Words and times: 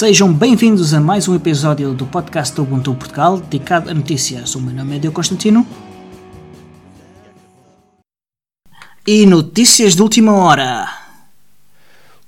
Sejam 0.00 0.32
bem-vindos 0.32 0.94
a 0.94 0.98
mais 0.98 1.28
um 1.28 1.34
episódio 1.34 1.92
do 1.92 2.06
podcast 2.06 2.56
do 2.56 2.62
Ubuntu 2.62 2.94
Portugal 2.94 3.36
dedicado 3.36 3.90
a 3.90 3.92
notícias. 3.92 4.54
O 4.54 4.60
meu 4.62 4.74
nome 4.74 4.96
é 4.96 4.98
Diogo 4.98 5.16
Constantino. 5.16 5.66
E 9.06 9.26
notícias 9.26 9.94
de 9.94 10.00
última 10.00 10.32
hora. 10.32 10.88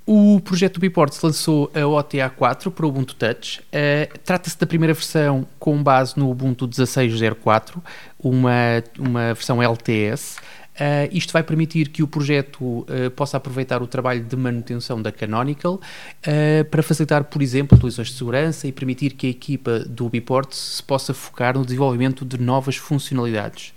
O 0.04 0.38
projeto 0.40 0.74
do 0.74 0.80
Biports 0.80 1.22
lançou 1.22 1.72
a 1.74 1.86
OTA 1.86 2.28
4 2.28 2.70
para 2.70 2.84
o 2.84 2.90
Ubuntu 2.90 3.14
Touch. 3.14 3.60
Uh, 3.60 4.18
Trata-se 4.22 4.58
da 4.58 4.66
primeira 4.66 4.92
versão 4.92 5.46
com 5.58 5.82
base 5.82 6.18
no 6.18 6.30
Ubuntu 6.30 6.68
16.04, 6.68 7.76
uma, 8.22 8.52
uma 8.98 9.32
versão 9.32 9.62
LTS. 9.62 10.36
Uh, 10.74 11.06
isto 11.12 11.34
vai 11.34 11.42
permitir 11.42 11.90
que 11.90 12.02
o 12.02 12.08
projeto 12.08 12.62
uh, 12.62 13.10
possa 13.14 13.36
aproveitar 13.36 13.82
o 13.82 13.86
trabalho 13.86 14.24
de 14.24 14.34
manutenção 14.34 15.02
da 15.02 15.12
Canonical 15.12 15.74
uh, 15.74 16.64
para 16.70 16.82
facilitar, 16.82 17.24
por 17.24 17.42
exemplo, 17.42 17.76
atualizações 17.76 18.08
de 18.08 18.14
segurança 18.14 18.66
e 18.66 18.72
permitir 18.72 19.10
que 19.10 19.26
a 19.26 19.30
equipa 19.30 19.80
do 19.80 20.08
Biport 20.08 20.50
se 20.52 20.82
possa 20.82 21.12
focar 21.12 21.58
no 21.58 21.64
desenvolvimento 21.64 22.24
de 22.24 22.38
novas 22.38 22.76
funcionalidades. 22.76 23.74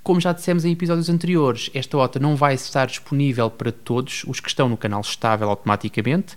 Como 0.00 0.20
já 0.20 0.32
dissemos 0.32 0.64
em 0.64 0.72
episódios 0.72 1.10
anteriores, 1.10 1.70
esta 1.74 1.98
OTA 1.98 2.18
não 2.20 2.36
vai 2.36 2.54
estar 2.54 2.86
disponível 2.86 3.50
para 3.50 3.70
todos 3.72 4.24
os 4.26 4.40
que 4.40 4.48
estão 4.48 4.68
no 4.68 4.76
canal 4.76 5.00
estável 5.00 5.50
automaticamente, 5.50 6.36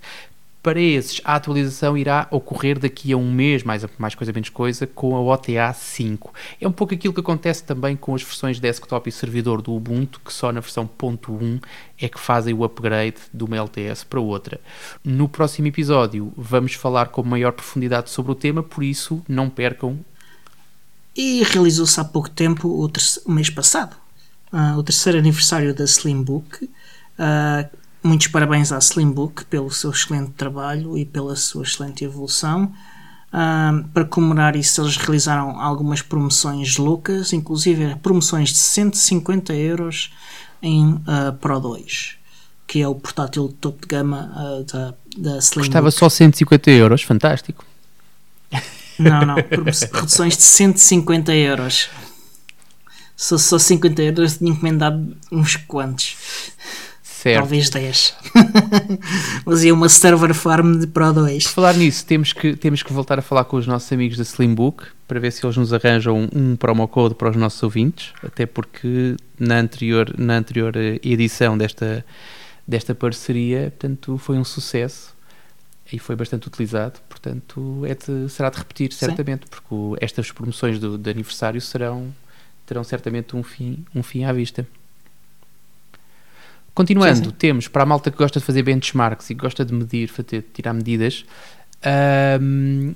para 0.62 0.80
esses, 0.80 1.20
a 1.24 1.34
atualização 1.34 1.98
irá 1.98 2.28
ocorrer 2.30 2.78
daqui 2.78 3.12
a 3.12 3.16
um 3.16 3.32
mês, 3.32 3.64
mais, 3.64 3.84
mais 3.98 4.14
coisa 4.14 4.32
menos 4.32 4.48
coisa, 4.48 4.86
com 4.86 5.16
a 5.16 5.20
OTA 5.20 5.72
5. 5.72 6.32
É 6.60 6.68
um 6.68 6.72
pouco 6.72 6.94
aquilo 6.94 7.12
que 7.12 7.18
acontece 7.18 7.64
também 7.64 7.96
com 7.96 8.14
as 8.14 8.22
versões 8.22 8.60
desktop 8.60 9.08
e 9.08 9.12
servidor 9.12 9.60
do 9.60 9.74
Ubuntu, 9.74 10.20
que 10.24 10.32
só 10.32 10.52
na 10.52 10.60
versão 10.60 10.88
.1 10.88 11.60
é 12.00 12.08
que 12.08 12.20
fazem 12.20 12.54
o 12.54 12.62
upgrade 12.62 13.16
de 13.34 13.42
uma 13.42 13.56
LTS 13.56 14.04
para 14.04 14.20
outra. 14.20 14.60
No 15.04 15.28
próximo 15.28 15.66
episódio 15.66 16.32
vamos 16.36 16.74
falar 16.74 17.08
com 17.08 17.24
maior 17.24 17.52
profundidade 17.52 18.10
sobre 18.10 18.30
o 18.30 18.36
tema, 18.36 18.62
por 18.62 18.84
isso 18.84 19.20
não 19.28 19.50
percam. 19.50 19.98
E 21.16 21.42
realizou-se 21.42 21.98
há 21.98 22.04
pouco 22.04 22.30
tempo, 22.30 22.68
o, 22.68 23.32
mês 23.32 23.50
passado, 23.50 23.96
uh, 24.52 24.78
o 24.78 24.82
terceiro 24.82 25.18
aniversário 25.18 25.74
da 25.74 25.84
Slimbook, 25.84 26.64
uh, 26.64 27.81
Muitos 28.02 28.26
parabéns 28.26 28.72
à 28.72 28.78
Slimbook 28.78 29.44
pelo 29.44 29.70
seu 29.70 29.90
excelente 29.90 30.32
trabalho 30.32 30.98
e 30.98 31.04
pela 31.04 31.36
sua 31.36 31.62
excelente 31.62 32.04
evolução. 32.04 32.72
Para 33.94 34.04
comemorar 34.04 34.56
isso, 34.56 34.82
eles 34.82 34.96
realizaram 34.96 35.60
algumas 35.60 36.02
promoções 36.02 36.76
loucas, 36.76 37.32
inclusive 37.32 37.94
promoções 38.02 38.50
de 38.50 38.58
150 38.58 39.54
euros 39.54 40.12
em 40.60 40.94
uh, 40.94 41.32
Pro 41.40 41.58
2, 41.58 42.16
que 42.66 42.82
é 42.82 42.88
o 42.88 42.94
portátil 42.94 43.48
de 43.48 43.54
topo 43.54 43.80
de 43.80 43.86
gama 43.86 44.30
uh, 44.36 44.64
da, 44.64 44.94
da 45.16 45.38
Slimbook. 45.38 45.68
Custava 45.68 45.90
só 45.90 46.08
150 46.08 46.70
euros, 46.72 47.02
fantástico. 47.02 47.64
Não, 48.98 49.24
não, 49.24 49.36
reduções 49.36 50.36
de 50.36 50.42
150 50.42 51.34
euros. 51.34 51.88
Se 53.16 53.38
só 53.38 53.58
50 53.58 54.02
euros, 54.02 54.36
tinha 54.36 54.50
encomendado 54.50 55.16
uns 55.30 55.56
quantos. 55.56 56.16
Certo. 57.22 57.38
Talvez 57.38 57.70
10. 57.70 58.16
Fazia 59.44 59.72
uma 59.72 59.88
server 59.88 60.34
farm 60.34 60.80
de 60.80 60.88
Pro 60.88 61.12
2. 61.12 61.44
Por 61.44 61.50
falar 61.50 61.74
nisso, 61.74 62.04
temos 62.04 62.32
que, 62.32 62.56
temos 62.56 62.82
que 62.82 62.92
voltar 62.92 63.16
a 63.16 63.22
falar 63.22 63.44
com 63.44 63.56
os 63.56 63.64
nossos 63.64 63.92
amigos 63.92 64.16
da 64.16 64.24
Slimbook 64.24 64.86
para 65.06 65.20
ver 65.20 65.30
se 65.30 65.46
eles 65.46 65.56
nos 65.56 65.72
arranjam 65.72 66.28
um 66.34 66.56
promo 66.56 66.88
code 66.88 67.14
para 67.14 67.30
os 67.30 67.36
nossos 67.36 67.62
ouvintes, 67.62 68.12
até 68.24 68.44
porque 68.44 69.14
na 69.38 69.60
anterior, 69.60 70.12
na 70.18 70.36
anterior 70.36 70.74
edição 70.76 71.56
desta, 71.56 72.04
desta 72.66 72.92
parceria, 72.92 73.72
portanto, 73.78 74.18
foi 74.18 74.36
um 74.36 74.44
sucesso 74.44 75.14
e 75.92 76.00
foi 76.00 76.16
bastante 76.16 76.48
utilizado, 76.48 76.98
portanto, 77.08 77.84
é 77.86 77.94
de, 77.94 78.28
será 78.30 78.50
de 78.50 78.58
repetir, 78.58 78.92
certamente, 78.92 79.42
Sim. 79.44 79.48
porque 79.48 80.04
estas 80.04 80.32
promoções 80.32 80.80
do, 80.80 80.98
de 80.98 81.08
aniversário 81.08 81.60
serão, 81.60 82.12
terão 82.66 82.82
certamente 82.82 83.36
um 83.36 83.44
fim, 83.44 83.84
um 83.94 84.02
fim 84.02 84.24
à 84.24 84.32
vista. 84.32 84.66
Continuando, 86.74 87.16
sim, 87.16 87.24
sim. 87.24 87.30
temos 87.38 87.68
para 87.68 87.82
a 87.82 87.86
malta 87.86 88.10
que 88.10 88.16
gosta 88.16 88.40
de 88.40 88.46
fazer 88.46 88.62
benchmarks 88.62 89.28
e 89.30 89.34
que 89.34 89.40
gosta 89.40 89.64
de 89.64 89.74
medir, 89.74 90.08
fazer, 90.08 90.42
tirar 90.54 90.72
medidas, 90.72 91.24
um, 92.40 92.94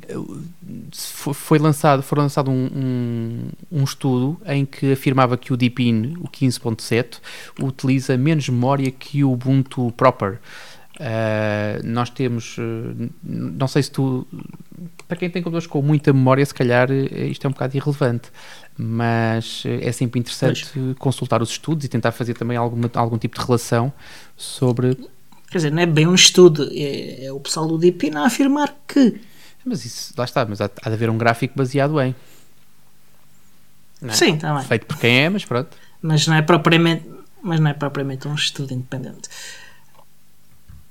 foi 1.35 1.59
lançado, 1.59 2.03
foi 2.03 2.19
lançado 2.19 2.51
um, 2.51 2.71
um, 2.73 3.49
um, 3.81 3.85
estudo 3.85 4.41
em 4.47 4.65
que 4.65 4.93
afirmava 4.93 5.37
que 5.37 5.53
o 5.53 5.57
Deepin, 5.57 6.17
o 6.21 6.29
15.7, 6.29 7.19
utiliza 7.61 8.17
menos 8.17 8.49
memória 8.49 8.91
que 8.91 9.25
o 9.25 9.33
Ubuntu 9.33 9.93
proper. 9.97 10.39
Uh, 10.99 11.87
nós 11.87 12.09
temos, 12.09 12.57
uh, 12.57 13.11
não 13.23 13.69
sei 13.69 13.83
se 13.83 13.91
tu, 13.91 14.27
para 15.07 15.17
quem 15.17 15.29
tem 15.29 15.43
computadores 15.43 15.67
com 15.67 15.83
muita 15.83 16.11
memória, 16.11 16.45
se 16.45 16.55
calhar 16.55 16.91
eh, 16.91 17.27
isto 17.27 17.47
é 17.47 17.49
um 17.49 17.53
bocado 17.53 17.77
irrelevante, 17.77 18.31
mas 18.79 19.63
é 19.67 19.93
sempre 19.93 20.19
interessante 20.19 20.67
pois. 20.73 20.97
consultar 20.99 21.43
os 21.43 21.51
estudos 21.51 21.85
e 21.85 21.89
tentar 21.89 22.13
fazer 22.13 22.33
também 22.33 22.57
alguma, 22.57 22.91
algum 22.95 23.19
tipo 23.19 23.39
de 23.39 23.45
relação 23.45 23.93
sobre. 24.37 24.95
Quer 25.51 25.59
dizer, 25.59 25.71
não 25.71 25.83
é 25.83 25.87
bem 25.87 26.07
um 26.07 26.15
estudo, 26.15 26.69
é, 26.73 27.27
é 27.27 27.33
o 27.33 27.41
pessoal 27.41 27.69
do 27.69 27.77
DeepIn 27.77 28.15
a 28.15 28.25
afirmar 28.25 28.75
que. 28.89 29.21
Mas 29.67 29.85
isso, 29.85 30.15
lá 30.17 30.25
está, 30.25 30.47
mas 30.47 30.63
há, 30.63 30.71
há 30.83 30.89
de 30.89 30.95
haver 30.95 31.11
um 31.11 31.19
gráfico 31.19 31.55
baseado 31.57 32.01
em. 32.01 32.15
É? 34.03 34.13
Sim, 34.13 34.35
está 34.35 34.55
bem. 34.55 34.65
Feito 34.65 34.87
por 34.87 34.99
quem 34.99 35.25
é, 35.25 35.29
mas 35.29 35.45
pronto. 35.45 35.77
Mas 36.01 36.27
não 36.27 36.37
é 36.37 36.43
propriamente, 36.43 37.07
mas 37.43 37.61
não 37.61 37.71
é 37.71 37.75
propriamente 37.75 38.27
um 38.27 38.35
estudo 38.35 38.73
independente. 38.73 39.29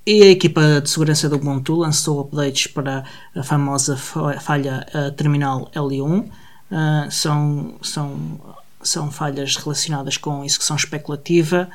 E 0.06 0.22
a 0.22 0.26
equipa 0.26 0.80
de 0.80 0.88
segurança 0.88 1.28
do 1.28 1.34
Ubuntu 1.34 1.74
lançou 1.74 2.20
updates 2.20 2.68
para 2.68 3.02
a 3.34 3.42
famosa 3.42 3.96
falha 3.96 4.86
terminal 5.16 5.68
L1 5.74 6.28
uh, 6.70 7.10
são, 7.10 7.74
são, 7.82 8.40
são 8.80 9.10
falhas 9.10 9.56
relacionadas 9.56 10.16
com 10.16 10.44
execução 10.44 10.76
especulativa. 10.76 11.68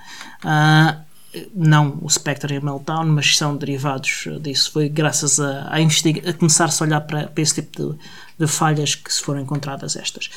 Uh, 0.45 1.11
não 1.53 1.97
o 2.01 2.09
Spectre 2.09 2.55
e 2.55 2.57
o 2.57 2.63
Meltdown, 2.63 3.05
mas 3.05 3.35
são 3.35 3.57
derivados 3.57 4.25
disso. 4.39 4.71
Foi 4.71 4.87
graças 4.87 5.37
a, 5.37 5.63
a, 5.63 5.75
a 5.75 6.33
começar-se 6.33 6.81
a 6.81 6.85
olhar 6.85 7.01
para, 7.01 7.27
para 7.27 7.43
esse 7.43 7.55
tipo 7.55 7.93
de, 7.93 7.97
de, 8.39 8.47
falhas 8.47 8.95
que 8.95 9.13
se 9.13 9.21
foram 9.21 9.41
encontradas 9.41 9.97
estas. 9.97 10.29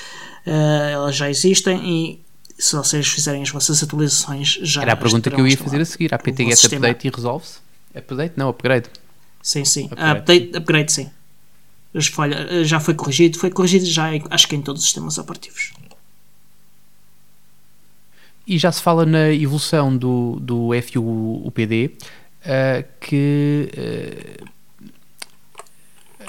Elas 0.47 1.17
já 1.17 1.29
existem 1.31 1.81
e 1.85 2.25
se 2.57 2.77
vocês 2.77 3.09
fizerem 3.09 3.43
as 3.43 3.51
vossas 3.51 3.83
atualizações 3.83 4.59
já 4.63 4.83
Era 4.83 4.93
a 4.93 4.97
pergunta 4.97 5.31
que 5.31 5.41
eu 5.41 5.49
ia 5.49 5.57
fazer 5.57 5.81
a 5.81 5.85
seguir. 5.85 6.15
A 6.15 6.19
PT-Get 6.19 6.65
Update 6.65 7.09
e 7.09 7.11
resolve-se? 7.11 7.65
Update? 7.95 8.35
Não, 8.37 8.49
upgrade. 8.49 8.89
Sim, 9.43 9.65
sim. 9.65 9.87
Upgrade, 9.87 10.19
update, 10.19 10.57
upgrade 10.57 10.93
sim 10.93 11.11
as 11.95 12.09
falhas, 12.09 12.51
eh, 12.51 12.65
já 12.65 12.81
foi 12.81 12.95
corrigido, 12.95 13.39
foi 13.39 13.51
corrigido 13.51 13.87
já 13.87 14.07
acho 14.31 14.49
que 14.49 14.57
em 14.57 14.61
todos 14.61 14.83
os 14.83 14.89
sistemas 14.89 15.17
operativos. 15.17 15.73
E 18.47 18.59
já 18.59 18.71
se 18.71 18.83
fala 18.83 19.07
na 19.07 19.33
evolução 19.33 19.97
do, 19.97 20.39
do 20.41 20.71
FUPD, 20.83 21.87
uh, 21.87 21.99
eh, 22.45 22.85
que 23.01 23.71
uh, 23.73 24.45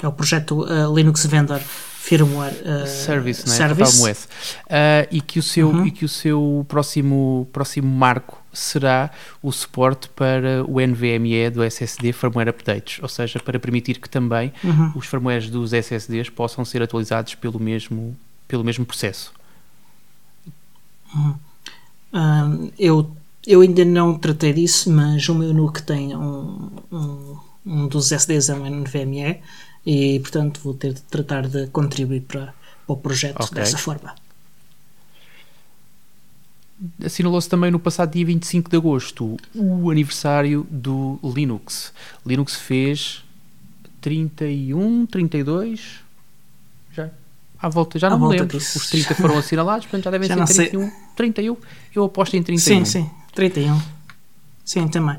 é 0.02 0.08
o 0.08 0.12
projeto 0.12 0.62
uh, 0.62 0.94
Linux 0.94 1.26
Vendor 1.26 1.60
Firmware 1.60 2.54
uh, 2.54 2.86
Service, 2.86 3.46
né? 3.46 3.54
Service. 3.54 4.00
Uh, 4.00 5.08
e 5.10 5.20
que 5.20 5.38
o 5.38 5.42
seu 5.42 5.68
uhum. 5.68 5.86
e 5.86 5.90
que 5.90 6.04
o 6.04 6.08
seu 6.08 6.64
próximo 6.68 7.48
próximo 7.52 7.88
marco 7.88 8.42
será 8.56 9.10
o 9.42 9.52
suporte 9.52 10.08
para 10.08 10.64
o 10.64 10.80
NVMe 10.80 11.50
do 11.50 11.62
SSD 11.62 12.12
Firmware 12.12 12.48
Updates, 12.48 13.02
ou 13.02 13.08
seja, 13.08 13.38
para 13.38 13.58
permitir 13.58 14.00
que 14.00 14.08
também 14.08 14.52
uhum. 14.64 14.92
os 14.94 15.06
firmwares 15.06 15.50
dos 15.50 15.72
SSDs 15.72 16.30
possam 16.30 16.64
ser 16.64 16.82
atualizados 16.82 17.34
pelo 17.34 17.60
mesmo, 17.60 18.16
pelo 18.48 18.64
mesmo 18.64 18.84
processo. 18.84 19.32
Uhum. 21.14 21.34
Uh, 22.12 22.72
eu, 22.78 23.10
eu 23.46 23.60
ainda 23.60 23.84
não 23.84 24.18
tratei 24.18 24.52
disso, 24.52 24.90
mas 24.90 25.28
o 25.28 25.34
meu 25.34 25.52
NUC 25.52 25.82
tem 25.82 26.16
um, 26.16 26.70
um, 26.90 27.38
um 27.66 27.88
dos 27.88 28.10
SSDs 28.10 28.48
é 28.48 28.54
um 28.54 28.64
NVMe 28.64 29.40
e, 29.84 30.18
portanto, 30.20 30.60
vou 30.64 30.74
ter 30.74 30.94
de 30.94 31.02
tratar 31.02 31.46
de 31.46 31.66
contribuir 31.68 32.22
para, 32.22 32.46
para 32.46 32.54
o 32.86 32.96
projeto 32.96 33.44
okay. 33.44 33.62
dessa 33.62 33.76
forma 33.76 34.14
assinalou-se 37.04 37.48
também 37.48 37.70
no 37.70 37.78
passado 37.78 38.12
dia 38.12 38.24
25 38.24 38.70
de 38.70 38.76
agosto 38.76 39.36
o 39.54 39.90
aniversário 39.90 40.66
do 40.70 41.18
Linux. 41.22 41.92
Linux 42.24 42.56
fez 42.56 43.24
31, 44.00 45.06
32, 45.06 46.00
já 46.92 47.10
à 47.60 47.68
volta, 47.68 47.98
já 47.98 48.10
não 48.10 48.18
me 48.18 48.28
lembro. 48.28 48.58
Disso. 48.58 48.78
Os 48.78 48.88
30 48.90 49.14
foram 49.14 49.38
assinalados, 49.38 49.86
portanto 49.86 50.04
já 50.04 50.10
devem 50.10 50.28
já 50.28 50.46
ser 50.46 50.70
31, 50.70 50.92
31. 51.16 51.56
Eu 51.94 52.04
aposto 52.04 52.36
em 52.36 52.42
31. 52.42 52.84
Sim, 52.84 52.84
sim, 52.84 53.10
31. 53.34 53.80
Sim, 54.64 54.88
também. 54.88 55.18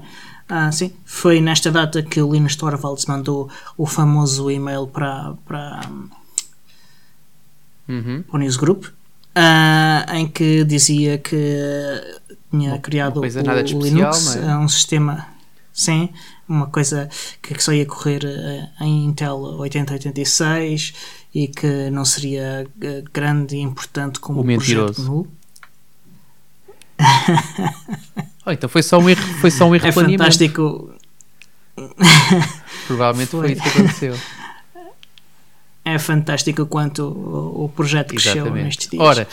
Ah, 0.50 0.72
sim, 0.72 0.94
foi 1.04 1.42
nesta 1.42 1.72
data 1.72 2.02
que 2.02 2.22
o 2.22 2.32
Linus 2.32 2.56
Torvalds 2.56 3.06
mandou 3.06 3.50
o 3.78 3.86
famoso 3.86 4.50
e-mail 4.50 4.88
para, 4.88 5.34
para, 5.46 5.82
uhum. 7.90 8.22
para 8.22 8.36
o 8.36 8.40
Newsgroup 8.40 8.86
uh, 9.38 10.16
em 10.16 10.28
que 10.28 10.64
dizia 10.64 11.18
que 11.18 11.38
tinha 12.50 12.78
criado 12.80 13.18
o, 13.18 13.22
o 13.22 13.82
Linux, 13.84 14.36
é 14.36 14.58
um 14.58 14.68
sistema 14.68 15.28
sim, 15.72 16.10
uma 16.50 16.68
coisa 16.68 17.08
que 17.42 17.62
só 17.62 17.72
ia 17.72 17.86
correr 17.86 18.24
uh, 18.26 18.84
em 18.84 19.06
Intel 19.06 19.38
8086 19.38 20.94
e 21.36 21.48
que 21.48 21.90
não 21.92 22.04
seria 22.04 22.66
uh, 22.66 23.10
grande 23.14 23.56
e 23.56 23.60
importante 23.60 24.20
como 24.20 24.40
O 24.40 24.42
o 24.42 24.46
projeto 24.46 24.88
mentiroso. 24.88 25.04
GNU. 25.04 25.28
Oh, 28.48 28.52
então 28.52 28.70
foi 28.70 28.82
só 28.82 28.98
um 28.98 29.10
erro, 29.10 29.22
foi 29.42 29.52
só 29.52 29.66
um 29.66 29.76
erro 29.76 29.88
É 29.88 29.92
fantástico. 29.92 30.90
Provavelmente 32.88 33.30
foi. 33.32 33.40
Foi. 33.42 33.52
isso 33.52 33.62
que 33.62 33.68
aconteceu. 33.68 34.18
É 35.94 35.98
fantástico 36.00 36.66
quanto 36.66 37.04
o, 37.04 37.66
o 37.66 37.70
projeto 37.70 38.10
cresceu 38.10 38.34
Exatamente. 38.38 38.64
nestes 38.66 38.88
dias. 38.90 39.02
Ora, 39.04 39.28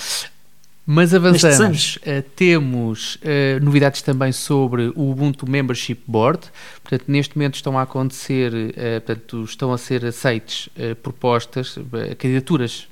mas 0.86 1.14
avançamos. 1.14 1.98
Eh, 2.04 2.22
temos 2.36 3.16
eh, 3.22 3.58
novidades 3.60 4.02
também 4.02 4.32
sobre 4.32 4.92
o 4.94 5.10
Ubuntu 5.10 5.48
Membership 5.48 5.98
Board. 6.06 6.40
Portanto, 6.82 7.04
neste 7.08 7.36
momento 7.36 7.54
estão 7.54 7.78
a 7.78 7.82
acontecer, 7.82 8.74
eh, 8.76 9.00
portanto, 9.00 9.42
estão 9.44 9.72
a 9.72 9.78
ser 9.78 10.04
aceites 10.04 10.68
propostas, 11.02 11.78
candidaturas 12.18 12.86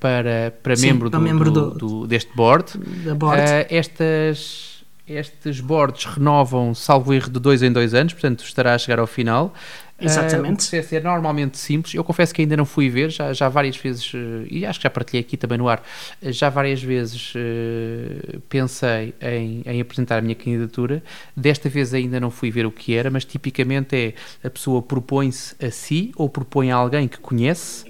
para, 0.00 0.52
para 0.62 0.74
Sim, 0.74 0.86
membro, 0.88 1.10
para 1.10 1.20
do, 1.20 1.24
membro 1.24 1.50
do- 1.50 1.70
do- 1.70 1.78
do- 2.00 2.06
deste 2.06 2.34
board. 2.34 2.72
board. 3.16 3.42
Estas, 3.70 4.82
estes 5.06 5.60
boards 5.60 6.04
renovam, 6.06 6.74
salvo 6.74 7.12
erro, 7.14 7.30
de 7.30 7.38
dois 7.38 7.62
em 7.62 7.70
dois 7.70 7.94
anos, 7.94 8.12
portanto 8.12 8.42
estará 8.44 8.74
a 8.74 8.78
chegar 8.78 8.98
ao 8.98 9.06
final. 9.06 9.54
Eh, 10.02 10.06
Exatamente. 10.06 10.52
o 10.52 10.56
processo 10.56 10.94
é 10.94 11.00
normalmente 11.00 11.56
simples. 11.58 11.94
Eu 11.94 12.02
confesso 12.04 12.34
que 12.34 12.42
ainda 12.42 12.56
não 12.56 12.64
fui 12.64 12.88
ver, 12.90 13.10
já, 13.10 13.32
já 13.32 13.48
várias 13.48 13.76
vezes, 13.76 14.12
eh, 14.14 14.46
e 14.50 14.66
acho 14.66 14.78
que 14.78 14.84
já 14.84 14.90
partilhei 14.90 15.20
aqui 15.22 15.36
também 15.36 15.56
no 15.58 15.68
ar, 15.68 15.82
eh, 16.20 16.32
já 16.32 16.48
várias 16.50 16.82
vezes 16.82 17.32
eh, 17.36 18.38
pensei 18.48 19.14
em, 19.20 19.62
em 19.64 19.80
apresentar 19.80 20.18
a 20.18 20.20
minha 20.20 20.34
candidatura. 20.34 21.02
Desta 21.36 21.68
vez 21.68 21.94
ainda 21.94 22.18
não 22.20 22.30
fui 22.30 22.50
ver 22.50 22.66
o 22.66 22.70
que 22.70 22.94
era, 22.94 23.10
mas 23.10 23.24
tipicamente 23.24 23.94
é 23.96 24.14
a 24.46 24.50
pessoa 24.50 24.82
propõe-se 24.82 25.54
a 25.64 25.70
si 25.70 26.12
ou 26.16 26.28
propõe 26.28 26.70
a 26.70 26.76
alguém 26.76 27.06
que 27.08 27.18
conhece 27.18 27.84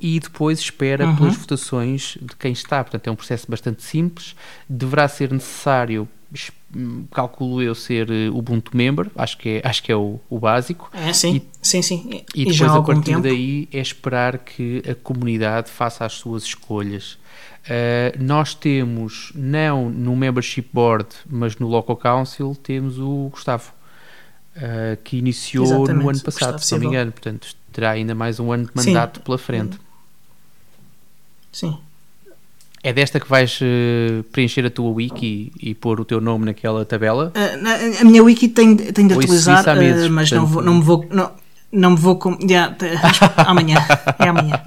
e 0.00 0.18
depois 0.18 0.58
espera 0.58 1.06
Uhum. 1.06 1.16
pelas 1.16 1.36
votações 1.36 2.18
de 2.20 2.34
quem 2.36 2.52
está. 2.52 2.82
Portanto, 2.82 3.06
é 3.06 3.10
um 3.10 3.16
processo 3.16 3.46
bastante 3.48 3.82
simples. 3.84 4.34
Deverá 4.68 5.06
ser 5.06 5.30
necessário, 5.30 6.08
es- 6.34 6.50
hum, 6.50 6.52
calculo 7.10 7.62
eu, 7.62 7.74
ser 7.74 8.10
eh, 8.10 8.30
Ubuntu 8.30 8.76
Member, 8.76 9.10
acho 9.16 9.36
que 9.38 9.48
é, 9.48 9.62
acho 9.68 9.82
que 9.82 9.92
é 9.92 9.96
o, 9.96 10.18
o 10.28 10.38
básico. 10.38 10.90
É, 10.92 11.12
sim, 11.12 11.42
sim, 11.60 11.82
sim. 11.82 12.24
E, 12.34 12.52
já 12.52 12.66
depois, 12.66 12.70
há 12.70 12.76
a 12.76 12.82
partir 12.82 13.10
tempo. 13.12 13.22
daí, 13.22 13.68
é 13.72 13.78
esperar 13.78 14.38
que 14.38 14.82
a 14.88 14.94
comunidade 14.94 15.70
faça 15.70 16.04
as 16.04 16.14
suas 16.14 16.44
escolhas. 16.44 17.18
Uh, 17.62 18.18
nós 18.18 18.54
temos, 18.54 19.30
não 19.34 19.88
no 19.88 20.16
Membership 20.16 20.68
Board, 20.72 21.08
mas 21.28 21.56
no 21.56 21.68
Local 21.68 21.96
Council, 21.96 22.56
temos 22.60 22.98
o 22.98 23.28
Gustavo, 23.30 23.72
uh, 24.56 25.00
que 25.04 25.16
iniciou 25.16 25.64
Exatamente, 25.66 26.02
no 26.02 26.10
ano 26.10 26.20
passado, 26.20 26.52
Gustavo 26.52 26.64
se 26.64 26.72
não 26.72 26.80
me 26.80 26.86
engano. 26.86 27.12
Portanto, 27.12 27.54
terá 27.72 27.90
ainda 27.90 28.14
mais 28.14 28.40
um 28.40 28.50
ano 28.50 28.66
de 28.66 28.82
Sim. 28.82 28.90
mandato 28.90 29.20
pela 29.20 29.38
frente. 29.38 29.78
Sim. 31.52 31.78
É 32.84 32.92
desta 32.92 33.20
que 33.20 33.28
vais 33.28 33.60
uh, 33.60 34.24
preencher 34.32 34.66
a 34.66 34.70
tua 34.70 34.90
wiki 34.90 35.52
e, 35.60 35.70
e 35.70 35.74
pôr 35.74 36.00
o 36.00 36.04
teu 36.04 36.20
nome 36.20 36.46
naquela 36.46 36.84
tabela? 36.84 37.32
Ah, 37.34 37.56
na- 37.56 38.00
a 38.00 38.04
minha 38.04 38.22
wiki 38.24 38.48
tem, 38.48 38.74
tem 38.76 39.06
de 39.06 39.14
Ou 39.14 39.20
isso- 39.22 39.48
atualizar, 39.48 39.76
meses, 39.76 40.06
ah, 40.06 40.10
mas 40.10 40.30
não, 40.32 40.40
portanto- 40.40 40.52
vou, 40.54 40.62
não 40.64 40.74
me 40.74 40.82
vou. 40.82 41.06
Não, 41.10 41.30
não 41.70 41.90
me 41.92 41.96
vou. 41.96 42.16
Com, 42.16 42.36
que 42.36 42.54
amanhã. 43.46 43.76
É 44.18 44.28
amanhã. 44.28 44.60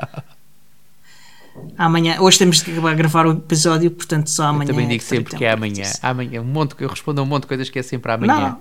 Amanhã. 1.77 2.17
Hoje 2.21 2.37
temos 2.37 2.61
que 2.61 2.71
a 2.71 2.93
gravar 2.93 3.27
o 3.27 3.31
episódio, 3.33 3.91
portanto 3.91 4.29
só 4.29 4.43
Eu 4.43 4.49
amanhã. 4.49 4.67
também 4.67 4.85
é 4.85 4.89
digo 4.89 5.03
terei 5.03 5.19
sempre 5.23 5.35
que 5.37 5.43
é 5.45 5.51
amanhã. 5.51 5.83
amanhã 6.01 6.41
um 6.41 6.45
monte, 6.45 6.75
eu 6.79 6.87
respondo 6.89 7.19
a 7.19 7.23
um 7.23 7.27
monte 7.27 7.43
de 7.43 7.47
coisas 7.47 7.69
que 7.69 7.79
é 7.79 7.83
sempre 7.83 8.11
amanhã. 8.13 8.57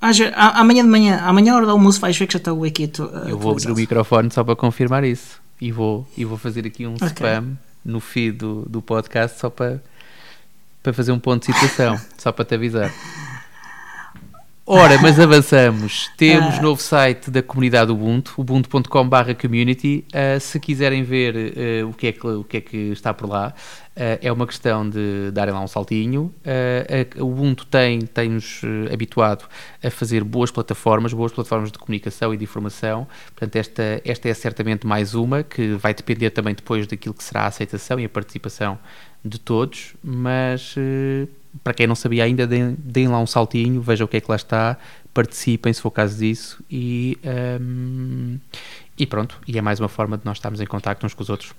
Não. 0.00 0.10
Amanhã 0.54 0.82
de 0.84 0.88
manhã, 0.88 1.18
amanhã, 1.24 1.52
à 1.52 1.56
hora 1.56 1.66
do 1.66 1.72
almoço, 1.72 2.00
vais 2.00 2.16
ver 2.16 2.26
que 2.26 2.32
já 2.32 2.38
está 2.38 2.52
o 2.52 2.60
wiki 2.60 2.84
atu- 2.84 3.02
Eu 3.26 3.38
vou 3.38 3.52
abrir 3.52 3.70
o 3.70 3.74
microfone 3.74 4.30
só 4.30 4.42
para 4.42 4.56
confirmar 4.56 5.04
isso. 5.04 5.40
E 5.60 5.70
vou, 5.70 6.08
e 6.16 6.24
vou 6.24 6.38
fazer 6.38 6.66
aqui 6.66 6.86
um 6.86 6.94
Ok. 6.94 7.06
spam 7.08 7.58
no 7.84 8.00
feed 8.00 8.38
do, 8.38 8.62
do 8.68 8.82
podcast 8.82 9.38
só 9.38 9.50
para, 9.50 9.82
para 10.82 10.92
fazer 10.92 11.12
um 11.12 11.18
ponto 11.18 11.46
de 11.46 11.52
situação, 11.52 12.00
só 12.18 12.32
para 12.32 12.44
te 12.44 12.54
avisar. 12.54 12.92
Ora, 14.72 15.00
mas 15.02 15.18
avançamos. 15.18 16.08
Temos 16.16 16.58
Ah. 16.58 16.62
novo 16.62 16.80
site 16.80 17.28
da 17.28 17.42
comunidade 17.42 17.90
Ubuntu, 17.90 18.34
ubuntu.com.br 18.38 19.34
community. 19.40 20.04
Uh, 20.14 20.38
se 20.38 20.60
quiserem 20.60 21.02
ver 21.02 21.34
uh, 21.84 21.88
o, 21.88 21.92
que 21.92 22.06
é 22.06 22.12
que, 22.12 22.24
o 22.24 22.44
que 22.44 22.56
é 22.58 22.60
que 22.60 22.76
está 22.92 23.12
por 23.12 23.28
lá, 23.28 23.48
uh, 23.52 24.00
é 24.22 24.30
uma 24.30 24.46
questão 24.46 24.88
de 24.88 25.32
darem 25.32 25.52
lá 25.52 25.60
um 25.60 25.66
saltinho. 25.66 26.32
Uh, 26.46 27.18
a- 27.18 27.24
o 27.24 27.32
Ubuntu 27.32 27.66
tem, 27.66 28.02
tem-nos 28.02 28.60
habituado 28.92 29.44
a 29.82 29.90
fazer 29.90 30.22
boas 30.22 30.52
plataformas, 30.52 31.12
boas 31.12 31.32
plataformas 31.32 31.72
de 31.72 31.78
comunicação 31.78 32.32
e 32.32 32.36
de 32.36 32.44
informação. 32.44 33.08
Portanto, 33.34 33.56
esta, 33.56 34.00
esta 34.04 34.28
é 34.28 34.34
certamente 34.34 34.86
mais 34.86 35.14
uma, 35.16 35.42
que 35.42 35.74
vai 35.74 35.92
depender 35.92 36.30
também 36.30 36.54
depois 36.54 36.86
daquilo 36.86 37.14
que 37.16 37.24
será 37.24 37.40
a 37.42 37.46
aceitação 37.48 37.98
e 37.98 38.04
a 38.04 38.08
participação 38.08 38.78
de 39.24 39.36
todos, 39.40 39.94
mas 40.02 40.76
para 41.62 41.74
quem 41.74 41.86
não 41.86 41.94
sabia 41.94 42.24
ainda, 42.24 42.46
deem, 42.46 42.76
deem 42.78 43.08
lá 43.08 43.18
um 43.20 43.26
saltinho, 43.26 43.80
vejam 43.80 44.04
o 44.04 44.08
que 44.08 44.16
é 44.16 44.20
que 44.20 44.30
lá 44.30 44.36
está, 44.36 44.76
participem 45.12 45.72
se 45.72 45.80
for 45.80 45.88
o 45.88 45.90
caso 45.90 46.18
disso 46.18 46.62
e, 46.70 47.18
ehm, 47.22 48.36
e 48.96 49.06
pronto, 49.06 49.38
e 49.46 49.58
é 49.58 49.62
mais 49.62 49.80
uma 49.80 49.88
forma 49.88 50.16
de 50.16 50.24
nós 50.24 50.36
estarmos 50.36 50.60
em 50.60 50.66
contacto 50.66 51.04
uns 51.04 51.14
com 51.14 51.22
os 51.22 51.28
outros. 51.28 51.52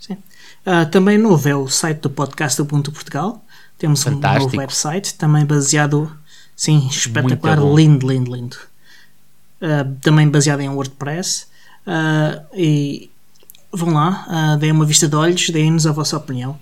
Sim. 0.00 0.16
Ah, 0.64 0.86
também 0.86 1.18
novo 1.18 1.48
é 1.48 1.54
o 1.54 1.68
site 1.68 2.00
do 2.00 2.10
podcast 2.10 2.60
Ubuntu 2.60 2.92
Portugal. 2.92 3.44
Temos 3.78 4.00
um 4.00 4.12
Fantástico. 4.12 4.44
novo 4.44 4.58
website, 4.58 5.14
também 5.14 5.44
baseado, 5.44 6.10
sim, 6.56 6.88
espetacular, 6.88 7.58
lindo, 7.58 8.08
lindo, 8.08 8.34
lindo. 8.34 8.56
Ah, 9.60 9.86
também 10.00 10.28
baseado 10.28 10.60
em 10.60 10.68
WordPress. 10.68 11.46
Ah, 11.86 12.42
e 12.54 13.10
vão 13.72 13.92
lá, 13.92 14.56
deem 14.58 14.72
uma 14.72 14.86
vista 14.86 15.06
de 15.06 15.14
olhos, 15.14 15.50
deem-nos 15.50 15.86
a 15.86 15.92
vossa 15.92 16.16
opinião. 16.16 16.58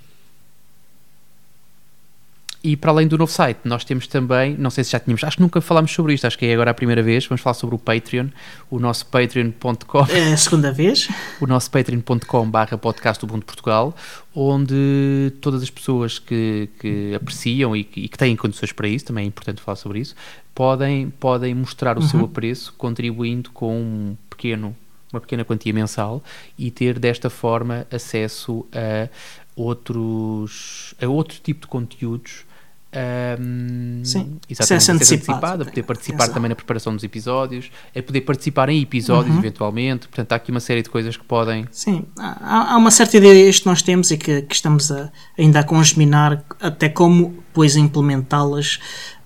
E 2.66 2.76
para 2.76 2.90
além 2.90 3.06
do 3.06 3.16
novo 3.16 3.30
site, 3.30 3.61
nós 3.62 3.85
temos 3.85 4.08
também, 4.08 4.56
não 4.58 4.70
sei 4.70 4.82
se 4.82 4.90
já 4.90 4.99
tínhamos, 4.99 5.23
acho 5.23 5.37
que 5.37 5.42
nunca 5.44 5.61
falámos 5.61 5.92
sobre 5.92 6.14
isto, 6.14 6.26
acho 6.26 6.37
que 6.37 6.46
é 6.46 6.52
agora 6.52 6.73
a 6.73 6.75
primeira 6.75 7.00
vez, 7.00 7.25
vamos 7.25 7.40
falar 7.40 7.54
sobre 7.54 7.76
o 7.76 7.78
Patreon, 7.78 8.26
o 8.68 8.80
nosso 8.80 9.06
patreon.com 9.06 10.04
É 10.11 10.32
a 10.32 10.37
segunda 10.37 10.73
vez. 10.73 11.06
o 11.40 11.46
nosso 11.46 11.70
patreon.com 11.70 12.50
barra 12.50 12.76
podcast 12.76 13.25
Ubuntu 13.25 13.46
Portugal, 13.46 13.94
onde 14.35 15.32
todas 15.40 15.62
as 15.62 15.70
pessoas 15.70 16.18
que, 16.18 16.68
que 16.80 17.14
apreciam 17.14 17.76
e 17.76 17.85
que, 17.85 18.00
e 18.00 18.08
que 18.08 18.18
têm 18.18 18.35
condições 18.35 18.73
para 18.73 18.88
isso, 18.88 19.04
também 19.04 19.26
é 19.26 19.28
importante 19.28 19.62
falar 19.62 19.76
sobre 19.76 20.00
isso, 20.00 20.16
podem, 20.52 21.11
podem 21.20 21.54
mostrar 21.54 21.96
o 21.96 22.02
seu 22.02 22.25
apreço 22.25 22.75
contribuindo 22.76 23.49
com 23.52 23.80
um 23.80 24.16
pequeno, 24.28 24.76
uma 25.12 25.20
pequena 25.20 25.44
quantia 25.44 25.73
mensal 25.73 26.20
e 26.58 26.73
ter 26.73 26.99
desta 26.99 27.30
forma 27.30 27.87
acesso 27.92 28.66
a 28.73 29.08
outros 29.54 30.94
a 31.00 31.06
outro 31.06 31.38
tipo 31.40 31.61
de 31.61 31.66
conteúdos 31.68 32.44
ahm, 32.93 34.02
Sim, 34.05 34.38
exatamente, 34.49 34.52
acesso 34.52 34.75
acesso 34.75 34.93
antecipado. 34.93 35.33
antecipado, 35.38 35.62
a 35.62 35.66
poder 35.66 35.83
participar 35.83 36.28
também 36.28 36.49
na 36.49 36.55
preparação 36.55 36.95
dos 36.95 37.05
episódios, 37.05 37.71
a 37.97 38.02
poder 38.02 38.21
participar 38.23 38.69
em 38.69 38.81
episódios 38.81 39.35
Uhum. 39.35 39.40
eventualmente, 39.40 40.09
portanto 40.09 40.33
há 40.33 40.37
aqui 40.37 40.50
uma 40.50 40.61
série 40.61 40.83
de 40.83 40.88
coisas 40.90 41.16
que 41.16 41.25
podem 41.25 41.66
Sim, 41.71 42.05
há, 42.19 42.75
há 42.75 42.76
uma 42.76 42.90
certa 42.90 43.16
ideia 43.16 43.52
que 43.52 43.66
nós 43.66 43.83
temos 43.83 44.11
e 44.11 44.16
que, 44.16 44.43
que 44.43 44.55
estamos 44.55 44.90
a, 44.90 45.11
ainda 45.38 45.61
a 45.61 45.64
congeminar 45.64 46.43
até 46.61 46.88
como 46.88 47.28
depois 47.49 47.76
implementá-las 47.76 48.78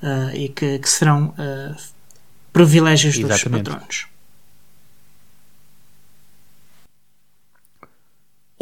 ah, 0.02 0.31
e 0.35 0.49
que, 0.49 0.79
que 0.79 0.88
serão 0.88 1.33
ah, 1.38 1.76
privilégios 2.52 3.19
dos 3.19 3.31
Exatamente. 3.31 3.71
patronos. 3.71 4.10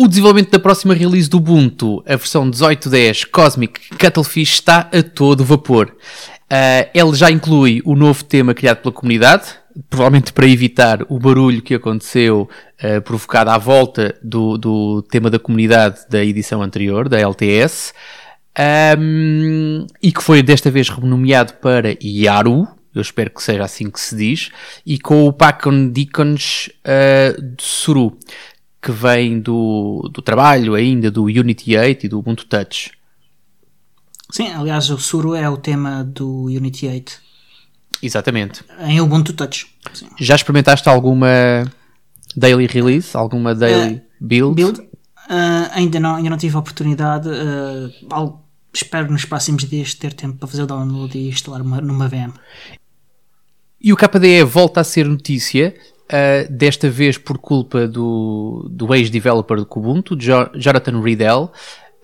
O 0.00 0.07
desenvolvimento 0.07 0.52
da 0.52 0.61
próxima 0.61 0.95
release 0.95 1.28
do 1.28 1.38
Ubuntu, 1.38 2.05
a 2.07 2.14
versão 2.14 2.49
18.10 2.49 3.28
Cosmic 3.33 3.81
Cuttlefish, 3.97 4.52
está 4.52 4.88
a 4.93 5.02
todo 5.02 5.45
vapor. 5.45 5.93
Ah, 6.49 6.88
ele 6.95 7.14
já 7.17 7.28
inclui 7.33 7.83
o 7.85 7.97
novo 7.97 8.23
tema 8.23 8.55
criado 8.55 8.78
pela 8.78 8.95
comunidade, 8.95 9.49
provavelmente 9.90 10.33
para 10.33 10.47
evitar 10.47 11.05
o 11.09 11.19
barulho 11.19 11.61
que 11.61 11.75
aconteceu 11.75 12.49
ah, 12.81 13.00
provocado 13.00 13.50
à 13.50 13.59
volta 13.59 14.17
do, 14.23 14.57
do 14.57 15.02
tema 15.02 15.28
da 15.28 15.38
comunidade 15.40 16.02
da 16.09 16.25
edição 16.25 16.62
anterior, 16.62 17.09
da 17.09 17.19
LTS, 17.19 17.93
Ahm, 18.59 19.87
e 20.02 20.11
que 20.11 20.21
foi 20.21 20.43
desta 20.43 20.69
vez 20.69 20.88
renomeado 20.88 21.55
para 21.55 21.97
Yaru, 22.02 22.67
eu 22.93 23.00
espero 23.00 23.31
que 23.31 23.40
seja 23.40 23.62
assim 23.62 23.88
que 23.88 24.00
se 24.00 24.17
diz, 24.17 24.50
e 24.85 24.99
com 24.99 25.26
o 25.26 25.33
Pacon 25.33 25.88
Deacons 25.88 26.69
ah, 26.85 27.37
de 27.40 27.62
Suru, 27.62 28.19
que 28.80 28.92
vem 28.92 29.40
do, 29.40 30.08
do 30.12 30.23
trabalho 30.23 30.75
ainda 30.75 31.11
do 31.11 31.25
Unity 31.25 31.76
8 31.76 32.06
e 32.06 32.08
do 32.08 32.18
Ubuntu 32.18 32.47
Touch. 32.47 32.92
Sim, 34.30 34.49
aliás, 34.52 34.90
o 34.90 34.99
Suru 34.99 35.35
é 35.35 35.49
o 35.49 35.56
tema 35.56 36.04
do 36.04 36.44
Unity 36.44 36.87
8 36.87 37.20
Exatamente. 38.02 38.62
em 38.80 39.00
Ubuntu 39.00 39.32
Touch. 39.32 39.66
Sim. 39.92 40.08
Já 40.20 40.37
experimentaste 40.37 40.88
alguma 40.88 41.28
daily 42.37 42.66
release? 42.66 43.16
Alguma 43.16 43.54
daily 43.54 44.00
build? 44.20 44.54
Build, 44.54 44.88
ah, 45.28 45.70
ainda, 45.73 45.99
não, 45.99 46.14
ainda 46.16 46.30
não 46.30 46.37
tive 46.37 46.54
a 46.56 46.61
oportunidade. 46.61 47.28
al- 48.11 48.44
espero 48.73 49.11
nos 49.11 49.25
próximos 49.25 49.64
dias 49.64 49.94
ter 49.94 50.12
tempo 50.12 50.38
para 50.38 50.47
fazer 50.47 50.62
o 50.62 50.66
download 50.66 51.16
e 51.18 51.28
instalar 51.28 51.62
uma, 51.62 51.80
numa 51.80 52.06
VM. 52.06 52.32
E 53.80 53.92
o 53.92 53.97
KDE 53.97 54.42
volta 54.44 54.80
a 54.80 54.85
ser 54.85 55.06
notícia, 55.06 55.75
uh, 56.08 56.52
desta 56.52 56.88
vez 56.88 57.18
por 57.18 57.38
culpa 57.38 57.86
do, 57.86 58.68
do 58.70 58.94
ex-developer 58.94 59.58
do 59.58 59.66
Kubuntu, 59.66 60.16
jo 60.18 60.48
Jonathan 60.54 61.00
Riedel, 61.00 61.52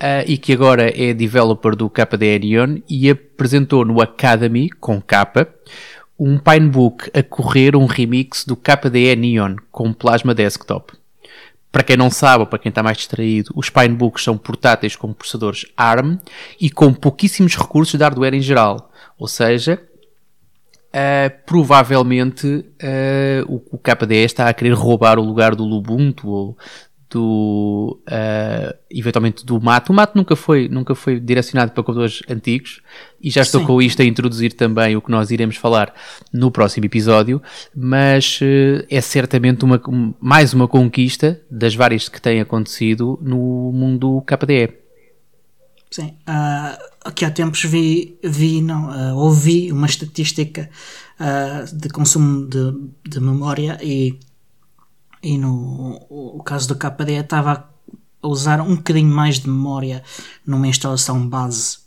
uh, 0.03 0.25
e 0.27 0.39
que 0.39 0.53
agora 0.53 0.93
é 0.95 1.13
developer 1.13 1.75
do 1.75 1.91
KDE 1.91 2.39
Neon, 2.39 2.79
e 2.89 3.11
apresentou 3.11 3.85
no 3.85 4.01
Academy, 4.01 4.71
com 4.71 5.01
capa, 5.01 5.49
um 6.19 6.39
Pinebook 6.39 7.11
a 7.13 7.23
correr 7.23 7.75
um 7.75 7.87
remix 7.87 8.45
do 8.45 8.57
KDE 8.57 9.17
Neon 9.17 9.57
com 9.71 9.93
Plasma 9.93 10.35
Desktop. 10.35 10.93
Para 11.73 11.83
quem 11.83 11.97
não 11.97 12.09
sabe, 12.09 12.43
ou 12.43 12.47
para 12.47 12.61
quem 12.61 12.69
está 12.71 12.85
mais 12.85 12.99
distraído, 12.99 13.53
os 13.57 13.69
Pinebooks 13.69 14.23
são 14.23 14.39
portáteis 14.39 14.95
com 14.95 15.13
processadores 15.13 15.67
ARM 15.77 16.19
e 16.61 16.71
com 16.71 16.95
pouquíssimos 16.95 17.57
recursos 17.57 17.99
de 17.99 18.05
hardware 18.05 18.33
em 18.33 18.41
geral. 18.41 18.93
Ou 19.19 19.27
seja, 19.27 19.83
uh, 20.95 21.45
provavelmente 21.45 22.47
uh, 22.47 23.45
o, 23.49 23.77
o 23.77 23.79
KDE 23.79 24.25
está 24.25 24.49
a 24.49 24.55
querer 24.55 24.73
roubar 24.73 25.19
o 25.19 25.23
lugar 25.23 25.57
do 25.57 25.65
Lubuntu 25.65 26.29
ou 26.29 26.57
do 27.11 28.01
uh, 28.09 28.77
eventualmente 28.91 29.45
do 29.45 29.61
Mato. 29.61 29.93
O 29.93 29.95
Mato 29.95 30.17
nunca 30.17 30.35
foi, 30.35 30.69
nunca 30.69 30.95
foi 30.95 31.21
direcionado 31.21 31.71
para 31.71 31.83
computadores 31.83 32.23
antigos 32.29 32.81
e 33.23 33.31
já 33.31 33.43
estou 33.43 33.61
Sim. 33.61 33.67
com 33.67 33.83
isto 33.83 34.03
a 34.03 34.05
introduzir 34.05 34.53
também 34.55 34.97
o 34.97 35.03
que 35.03 35.11
nós 35.11 35.31
iremos 35.31 35.57
falar 35.57 35.95
no 36.33 36.51
próximo 36.51 36.87
episódio, 36.87 37.41
mas 37.75 38.41
é 38.91 39.01
certamente 39.01 39.65
uma, 39.65 39.81
mais 40.21 40.53
uma 40.53 40.67
conquista 40.67 41.41
das 41.49 41.75
várias 41.75 42.09
que 42.09 42.21
têm 42.21 42.41
acontecido 42.41 43.17
no 43.23 43.71
mundo 43.73 44.21
KDE. 44.23 44.85
Sim, 45.95 46.17
uh, 46.29 46.94
aqui 47.05 47.25
há 47.25 47.31
tempos 47.31 47.63
vi, 47.65 48.19
vi 48.23 48.63
não, 48.63 48.89
uh, 48.89 49.17
ouvi 49.17 49.71
uma 49.71 49.87
estatística 49.87 50.69
de 51.73 51.89
consumo 51.91 52.49
de, 52.49 52.75
de 53.09 53.21
memória 53.21 53.79
e 53.81 54.19
e 55.23 55.39
no 55.39 56.05
o 56.11 56.43
caso 56.43 56.69
do 56.69 56.77
KDE 56.77 57.13
estava 57.21 57.71
a 58.23 58.29
usar 58.29 58.61
um 58.61 58.77
bocadinho 58.77 59.09
mais 59.09 59.39
de 59.39 59.49
memória 59.49 60.03
numa 60.47 60.67
instalação 60.67 61.27
base 61.27 61.79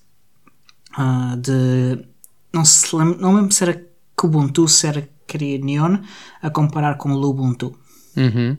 uh, 0.97 1.37
de 1.37 2.03
não 2.53 2.65
se 2.65 2.95
lembro, 2.95 3.21
não 3.21 3.35
lembro 3.35 3.51
se 3.51 3.63
era 3.63 3.85
Kubuntu, 4.15 4.67
se 4.67 4.87
era 4.87 5.07
Neon 5.61 5.99
a 6.41 6.49
comparar 6.49 6.95
com 6.95 7.11
o 7.11 7.17
Lubuntu. 7.17 7.77
Uhum. 8.15 8.57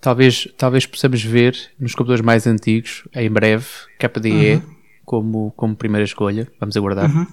Talvez, 0.00 0.48
talvez 0.58 0.86
possamos 0.86 1.22
ver 1.22 1.56
nos 1.78 1.92
computadores 1.92 2.24
mais 2.24 2.46
antigos, 2.46 3.04
em 3.14 3.30
breve, 3.30 3.66
KDE 3.98 4.54
uhum. 4.54 4.73
Como, 5.04 5.52
como 5.56 5.76
primeira 5.76 6.04
escolha. 6.04 6.50
Vamos 6.60 6.76
aguardar. 6.76 7.10
Uhum. 7.10 7.26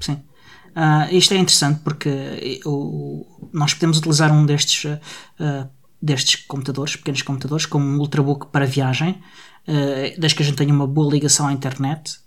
Sim. 0.00 0.22
Uh, 0.70 1.12
isto 1.14 1.34
é 1.34 1.36
interessante 1.36 1.80
porque 1.82 2.60
o, 2.64 3.26
nós 3.52 3.74
podemos 3.74 3.98
utilizar 3.98 4.32
um 4.32 4.46
destes, 4.46 4.84
uh, 4.84 5.68
destes 6.00 6.44
computadores, 6.46 6.96
pequenos 6.96 7.22
computadores, 7.22 7.66
como 7.66 7.84
um 7.84 7.98
ultrabook 7.98 8.46
para 8.46 8.66
viagem, 8.66 9.20
uh, 9.66 10.20
desde 10.20 10.36
que 10.36 10.42
a 10.42 10.46
gente 10.46 10.56
tenha 10.56 10.72
uma 10.72 10.86
boa 10.86 11.12
ligação 11.12 11.48
à 11.48 11.52
internet 11.52 12.18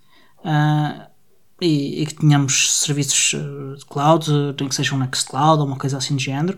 e, 1.61 2.01
e, 2.01 2.05
que 2.05 2.15
tenhamos 2.15 2.79
serviços 2.79 3.39
de 3.77 3.85
cloud, 3.85 4.25
tem 4.57 4.67
que 4.67 4.75
seja 4.75 4.93
um 4.93 4.97
Nextcloud 4.99 5.61
ou 5.61 5.67
uma 5.67 5.77
coisa 5.77 5.97
assim 5.97 6.17
de 6.17 6.25
género. 6.25 6.57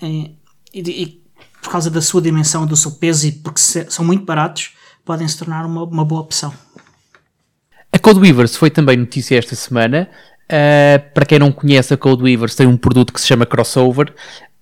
E, 0.00 0.36
e, 0.72 0.80
e, 1.02 1.24
por 1.60 1.72
causa 1.72 1.90
da 1.90 2.00
sua 2.00 2.22
dimensão, 2.22 2.64
do 2.64 2.76
seu 2.76 2.92
peso 2.92 3.26
e 3.26 3.32
porque 3.32 3.60
se, 3.60 3.90
são 3.90 4.04
muito 4.04 4.24
baratos, 4.24 4.76
podem 5.04 5.26
se 5.26 5.36
tornar 5.36 5.66
uma, 5.66 5.82
uma 5.82 6.04
boa 6.04 6.20
opção. 6.20 6.54
A 7.92 7.98
Codeweavers 7.98 8.56
foi 8.56 8.70
também 8.70 8.96
notícia 8.96 9.36
esta 9.36 9.54
semana. 9.54 10.08
Uh, 10.46 11.00
para 11.14 11.24
quem 11.24 11.38
não 11.38 11.52
conhece 11.52 11.94
a 11.94 11.96
Codeweavers, 11.96 12.54
tem 12.54 12.66
um 12.66 12.76
produto 12.76 13.12
que 13.12 13.20
se 13.20 13.26
chama 13.26 13.46
Crossover. 13.46 14.12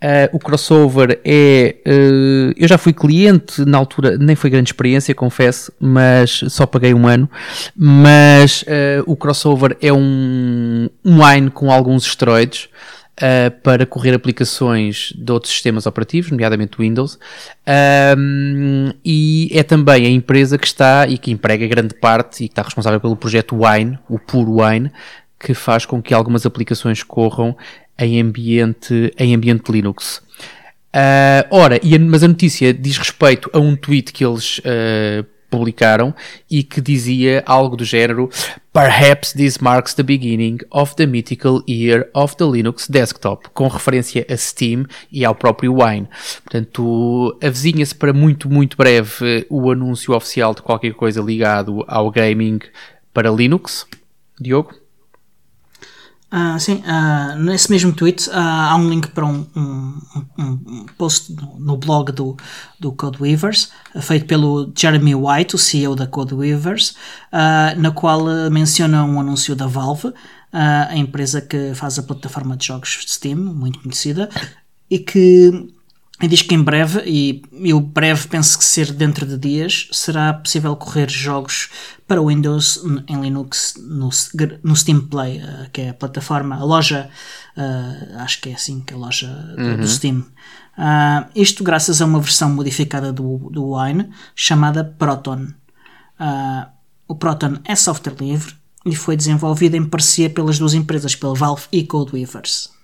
Uh, 0.01 0.31
o 0.37 0.39
crossover 0.39 1.21
é. 1.25 1.75
Uh, 1.85 2.55
eu 2.57 2.69
já 2.69 2.79
fui 2.79 2.93
cliente 2.93 3.65
na 3.65 3.79
altura, 3.79 4.17
nem 4.17 4.37
foi 4.37 4.49
grande 4.49 4.69
experiência, 4.69 5.13
confesso, 5.13 5.73
mas 5.81 6.45
só 6.49 6.67
paguei 6.67 6.95
um 6.95 7.09
ano. 7.09 7.29
Mas 7.75 8.63
uh, 8.63 9.03
o 9.07 9.17
crossover 9.17 9.77
é 9.83 9.93
um, 9.93 10.89
um 11.05 11.25
wine 11.25 11.51
com 11.51 11.73
alguns 11.73 12.07
esteroides. 12.07 12.69
Para 13.63 13.85
correr 13.85 14.15
aplicações 14.15 15.13
de 15.17 15.33
outros 15.33 15.53
sistemas 15.53 15.87
operativos, 15.87 16.31
nomeadamente 16.31 16.79
Windows, 16.79 17.19
um, 18.17 18.93
e 19.05 19.51
é 19.53 19.63
também 19.63 20.07
a 20.07 20.11
empresa 20.11 20.57
que 20.57 20.67
está 20.67 21.07
e 21.07 21.19
que 21.19 21.31
emprega 21.31 21.67
grande 21.67 21.95
parte 21.95 22.45
e 22.45 22.49
que 22.49 22.53
está 22.53 22.63
responsável 22.63 23.01
pelo 23.01 23.17
projeto 23.17 23.57
Wine, 23.65 23.99
o 24.09 24.19
Puro 24.19 24.63
Wine, 24.63 24.91
que 25.39 25.55
faz 25.55 25.85
com 25.85 26.03
que 26.03 26.15
algumas 26.15 26.47
aplicações 26.47 27.03
corram 27.03 27.57
em 27.99 28.21
ambiente, 28.21 29.13
em 29.19 29.35
ambiente 29.35 29.71
Linux. 29.71 30.23
Uh, 30.89 31.45
ora, 31.51 31.77
a, 31.77 31.99
mas 31.99 32.23
a 32.23 32.29
notícia 32.29 32.73
diz 32.73 32.97
respeito 32.97 33.51
a 33.53 33.59
um 33.59 33.77
tweet 33.77 34.13
que 34.13 34.25
eles 34.25 34.59
uh, 34.59 35.27
publicaram 35.51 36.15
e 36.51 36.63
que 36.63 36.81
dizia 36.81 37.43
algo 37.47 37.77
do 37.77 37.85
género 37.85 38.31
Perhaps 38.73 39.33
this 39.33 39.59
marks 39.59 39.95
the 39.95 40.03
beginning 40.03 40.59
of 40.71 40.95
the 40.95 41.07
mythical 41.07 41.63
year 41.67 42.09
of 42.15 42.37
the 42.37 42.45
Linux 42.45 42.87
desktop, 42.89 43.49
com 43.53 43.67
referência 43.67 44.25
a 44.31 44.37
Steam 44.37 44.85
e 45.11 45.25
ao 45.25 45.35
próprio 45.35 45.83
Wine. 45.83 46.09
Portanto, 46.45 47.37
avizinha-se 47.43 47.95
para 47.95 48.13
muito, 48.13 48.49
muito 48.49 48.77
breve 48.77 49.47
o 49.51 49.71
anúncio 49.71 50.15
oficial 50.15 50.55
de 50.55 50.63
qualquer 50.63 50.93
coisa 50.93 51.21
ligado 51.21 51.85
ao 51.89 52.11
gaming 52.11 52.61
para 53.13 53.31
Linux. 53.31 53.87
Diogo? 54.41 54.88
Uh, 56.31 56.61
sim, 56.61 56.83
uh, 56.85 57.39
nesse 57.39 57.71
mesmo 57.71 57.91
tweet 57.91 58.29
uh, 58.29 58.33
há 58.35 58.77
um 58.77 58.91
link 58.91 59.09
para 59.09 59.25
um, 59.25 59.47
um, 59.57 59.99
um 60.39 60.87
post 60.99 61.33
no, 61.33 61.59
no, 61.59 61.77
blog 61.79 62.13
do, 62.13 62.37
do 62.79 62.93
Codeweavers, 62.93 63.71
feito 64.03 64.27
pelo 64.27 64.71
Jeremy 64.77 65.15
White, 65.15 65.55
o 65.55 65.59
CEO 65.59 65.97
da 65.97 66.07
Codeweavers, 66.07 66.95
na 67.79 67.91
qual 67.93 68.27
menciona 68.51 69.05
um 69.05 69.19
anúncio 69.19 69.57
da 69.57 69.67
Valve, 69.67 70.13
a 70.53 70.95
empresa 70.97 71.41
que 71.41 71.75
faz 71.75 71.99
a 71.99 72.03
plataforma 72.03 72.59
de 72.59 72.67
jogos 72.67 73.05
Steam, 73.07 73.39
muito 73.39 73.81
conhecida, 73.81 74.29
e 74.91 74.99
que 74.99 75.73
diz 76.27 76.43
que 76.43 76.55
em 76.55 76.63
breve, 76.63 77.03
e 77.07 77.43
eu 77.53 77.81
breve 77.81 78.27
penso 78.27 78.59
que 78.59 78.65
ser 78.65 78.93
dentro 78.93 79.25
de 79.25 79.39
dias, 79.39 79.89
será 79.93 80.33
possível 80.33 80.75
correr 80.75 81.09
jogos 81.09 81.69
para 82.09 82.21
Windows 82.21 82.83
em 83.07 83.21
Linux 83.21 83.75
no, 83.79 84.09
no 84.65 84.75
Steam 84.75 85.03
Play, 85.03 85.39
uh, 85.39 85.71
que 85.73 85.83
é 85.83 85.91
a 85.91 85.95
plataforma, 85.95 86.57
a 86.57 86.65
loja, 86.65 87.09
uh, 87.57 88.19
acho 88.19 88.41
que 88.41 88.49
é 88.49 88.55
assim 88.55 88.81
que 88.81 88.95
é 88.95 88.97
a 88.97 89.01
loja 89.01 89.29
uhum. 89.57 89.77
do 89.77 89.87
Steam. 89.87 90.27
Uh, 90.77 91.29
isto 91.37 91.63
graças 91.63 92.03
a 92.03 92.05
uma 92.05 92.21
versão 92.21 92.51
modificada 92.51 93.13
do, 93.13 93.51
do 93.51 93.77
Wine 93.77 94.11
chamada 94.35 94.83
Proton. 94.85 95.49
o 97.07 97.15
Proton 97.15 97.59
é 97.65 97.77
software 97.77 98.17
livre 98.19 98.55
e 98.85 98.97
foi 98.97 99.17
desenvolvido 99.17 99.77
em 99.77 99.85
parceria 99.85 100.31
pelas 100.31 100.59
duas 100.59 100.75
empresas, 100.75 101.15
pela 101.15 101.35
Valve 101.35 101.65
e 101.71 101.85
Codeweavers. 101.85 102.78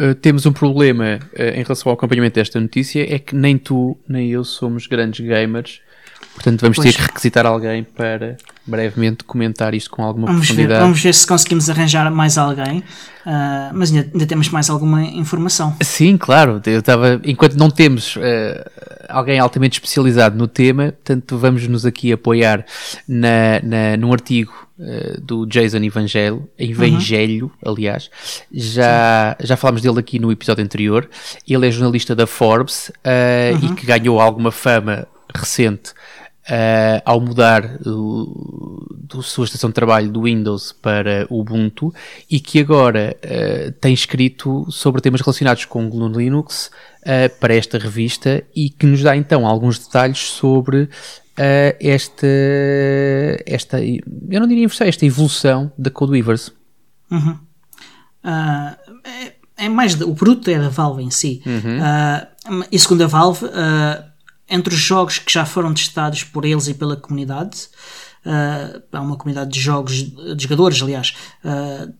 Uh, 0.00 0.14
temos 0.14 0.46
um 0.46 0.52
problema 0.52 1.20
uh, 1.38 1.42
em 1.42 1.62
relação 1.62 1.90
ao 1.90 1.94
acompanhamento 1.94 2.36
desta 2.36 2.58
notícia, 2.58 3.02
é 3.14 3.18
que 3.18 3.34
nem 3.34 3.58
tu 3.58 3.98
nem 4.08 4.30
eu 4.30 4.42
somos 4.44 4.86
grandes 4.86 5.26
gamers, 5.26 5.82
portanto 6.34 6.62
vamos 6.62 6.76
pois. 6.76 6.90
ter 6.90 6.96
que 6.96 7.06
requisitar 7.06 7.44
alguém 7.44 7.84
para 7.84 8.38
brevemente 8.70 9.24
comentar 9.24 9.74
isto 9.74 9.90
com 9.90 10.02
alguma 10.02 10.28
vamos 10.28 10.46
profundidade. 10.46 10.80
Ver, 10.80 10.84
vamos 10.84 11.02
ver 11.02 11.14
se 11.14 11.26
conseguimos 11.26 11.68
arranjar 11.68 12.10
mais 12.10 12.38
alguém, 12.38 12.78
uh, 12.78 13.72
mas 13.74 13.92
ainda, 13.92 14.08
ainda, 14.12 14.26
temos 14.26 14.48
mais 14.48 14.70
alguma 14.70 15.02
informação. 15.02 15.76
Sim, 15.82 16.16
claro, 16.16 16.62
eu 16.64 16.78
estava, 16.78 17.20
enquanto 17.24 17.54
não 17.56 17.70
temos 17.70 18.16
alguém 19.10 19.38
altamente 19.38 19.74
especializado 19.74 20.36
no 20.36 20.46
tema, 20.46 20.92
portanto 20.92 21.36
vamos 21.36 21.66
nos 21.66 21.84
aqui 21.84 22.12
apoiar 22.12 22.64
na, 23.06 23.60
na, 23.62 23.96
num 23.96 24.12
artigo 24.12 24.52
uh, 24.78 25.20
do 25.20 25.46
Jason 25.46 25.78
Evangelho, 25.78 26.48
Evangelho, 26.58 27.52
uhum. 27.62 27.72
aliás. 27.72 28.10
Já, 28.52 29.36
já 29.40 29.56
falámos 29.56 29.82
dele 29.82 29.98
aqui 29.98 30.18
no 30.18 30.30
episódio 30.32 30.64
anterior. 30.64 31.08
Ele 31.46 31.66
é 31.66 31.70
jornalista 31.70 32.14
da 32.14 32.26
Forbes 32.26 32.88
uh, 32.88 33.62
uhum. 33.62 33.72
e 33.72 33.74
que 33.74 33.86
ganhou 33.86 34.20
alguma 34.20 34.50
fama 34.50 35.06
recente 35.34 35.92
Uh, 36.50 37.00
ao 37.04 37.20
mudar 37.20 37.64
a 37.64 39.22
sua 39.22 39.44
estação 39.44 39.70
de 39.70 39.74
trabalho 39.74 40.10
do 40.10 40.22
Windows 40.22 40.72
para 40.72 41.24
Ubuntu 41.30 41.94
e 42.28 42.40
que 42.40 42.58
agora 42.58 43.16
uh, 43.24 43.70
tem 43.80 43.94
escrito 43.94 44.66
sobre 44.68 45.00
temas 45.00 45.20
relacionados 45.20 45.64
com 45.64 45.88
GNU 45.88 46.08
Linux 46.08 46.68
uh, 47.02 47.38
para 47.38 47.54
esta 47.54 47.78
revista 47.78 48.42
e 48.52 48.68
que 48.68 48.84
nos 48.84 49.00
dá 49.00 49.16
então 49.16 49.46
alguns 49.46 49.78
detalhes 49.78 50.18
sobre 50.18 50.88
uh, 51.40 51.76
esta, 51.80 52.26
esta, 53.46 53.80
eu 53.80 54.40
não 54.40 54.46
diria 54.46 54.64
inversão, 54.64 54.86
esta 54.86 55.06
evolução 55.06 55.72
da 55.78 55.90
Codeweavers. 55.90 56.52
Uhum. 57.10 57.38
Uh, 58.24 58.98
é, 59.04 59.32
é, 59.56 59.68
mais, 59.68 59.98
o 60.00 60.14
produto 60.14 60.50
é 60.50 60.58
da 60.58 60.68
Valve 60.68 61.02
em 61.02 61.10
si. 61.10 61.42
Uhum. 61.46 62.60
Uh, 62.60 62.64
e 62.70 62.78
segundo 62.78 63.04
a 63.04 63.06
Valve, 63.06 63.46
entre 64.50 64.74
os 64.74 64.80
jogos 64.80 65.18
que 65.18 65.32
já 65.32 65.46
foram 65.46 65.72
testados 65.72 66.24
por 66.24 66.44
eles 66.44 66.66
e 66.66 66.74
pela 66.74 66.96
comunidade, 66.96 67.68
uh, 68.26 68.82
há 68.92 69.00
uma 69.00 69.16
comunidade 69.16 69.52
de 69.52 69.60
jogos, 69.60 69.94
de 69.94 70.42
jogadores, 70.42 70.82
aliás, 70.82 71.14
uh, 71.44 71.94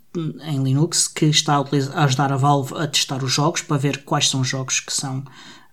em 0.45 0.63
Linux, 0.63 1.07
que 1.07 1.27
está 1.27 1.55
a, 1.55 1.61
utilizar, 1.61 1.97
a, 1.97 2.05
ajudar 2.05 2.33
a 2.33 2.37
Valve 2.37 2.75
a 2.75 2.87
testar 2.89 3.23
os 3.23 3.33
jogos 3.33 3.63
para 3.63 3.77
ver 3.77 4.05
quais 4.05 4.29
são 4.29 4.41
os 4.41 4.49
jogos 4.49 4.81
que 4.81 4.93
são 4.93 5.19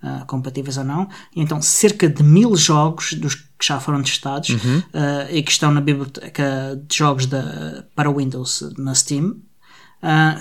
uh, 0.04 0.26
compatíveis 0.28 0.78
ou 0.78 0.84
não. 0.84 1.10
E 1.36 1.42
então, 1.42 1.60
cerca 1.62 2.08
de 2.08 2.22
mil 2.22 2.56
jogos 2.56 3.14
dos 3.14 3.34
que 3.34 3.66
já 3.66 3.80
foram 3.80 4.04
testados 4.04 4.50
Uhum. 4.50 4.84
e 5.32 5.42
que 5.42 5.50
estão 5.50 5.72
na 5.72 5.82
biblioteca 5.82 6.80
de 6.88 6.96
jogos 6.96 7.26
da, 7.26 7.86
para 7.96 8.12
Windows 8.12 8.72
na 8.78 8.94
Steam. 8.94 9.38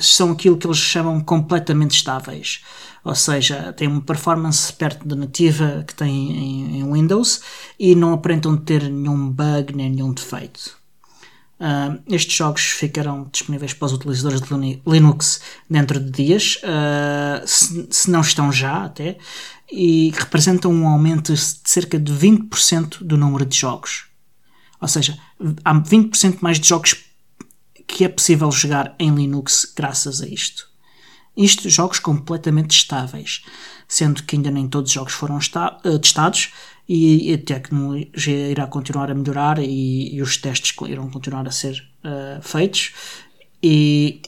são 0.02 0.32
aquilo 0.32 0.58
que 0.58 0.66
eles 0.66 0.76
chamam 0.76 1.18
completamente 1.22 1.92
estáveis 1.92 2.60
ou 3.06 3.14
seja, 3.14 3.72
tem 3.72 3.86
uma 3.86 4.00
performance 4.00 4.72
perto 4.72 5.06
da 5.06 5.14
nativa 5.14 5.84
que 5.86 5.94
tem 5.94 6.32
em, 6.32 6.80
em 6.80 6.92
Windows 6.92 7.40
e 7.78 7.94
não 7.94 8.12
aparentam 8.12 8.56
ter 8.56 8.82
nenhum 8.82 9.30
bug 9.30 9.76
nem 9.76 9.88
nenhum 9.90 10.12
defeito. 10.12 10.76
Uh, 11.60 12.02
estes 12.12 12.34
jogos 12.34 12.62
ficarão 12.62 13.28
disponíveis 13.30 13.72
para 13.72 13.86
os 13.86 13.92
utilizadores 13.92 14.40
de 14.40 14.80
Linux 14.84 15.40
dentro 15.70 16.00
de 16.00 16.10
dias, 16.10 16.58
uh, 16.64 17.46
se, 17.46 17.86
se, 17.88 18.10
não 18.10 18.22
estão 18.22 18.50
já 18.50 18.86
até, 18.86 19.16
e 19.70 20.10
representam 20.10 20.72
um 20.72 20.88
aumento 20.88 21.32
de 21.32 21.40
cerca 21.64 22.00
de 22.00 22.12
20% 22.12 23.04
do 23.04 23.16
número 23.16 23.46
de 23.46 23.56
jogos. 23.56 24.06
Ou 24.80 24.88
seja, 24.88 25.16
há 25.64 25.72
20% 25.72 26.38
mais 26.40 26.58
de 26.58 26.68
jogos 26.68 26.96
que 27.86 28.04
é 28.04 28.08
possível 28.08 28.50
jogar 28.50 28.96
em 28.98 29.14
Linux 29.14 29.72
graças 29.76 30.20
a 30.20 30.26
isto. 30.26 30.74
Isto, 31.36 31.68
jogos 31.68 31.98
completamente 31.98 32.76
estáveis, 32.76 33.44
sendo 33.86 34.22
que 34.22 34.36
ainda 34.36 34.50
nem 34.50 34.66
todos 34.66 34.90
os 34.90 34.94
jogos 34.94 35.12
foram 35.12 35.36
uh, 35.36 35.98
testados 35.98 36.52
e 36.88 37.32
a 37.34 37.38
tecnologia 37.38 38.50
irá 38.50 38.66
continuar 38.66 39.10
a 39.10 39.14
melhorar 39.14 39.58
e, 39.58 40.14
e 40.14 40.22
os 40.22 40.36
testes 40.36 40.74
irão 40.88 41.10
continuar 41.10 41.46
a 41.46 41.50
ser 41.50 41.82
uh, 42.04 42.40
feitos. 42.40 42.92
E 43.62 44.22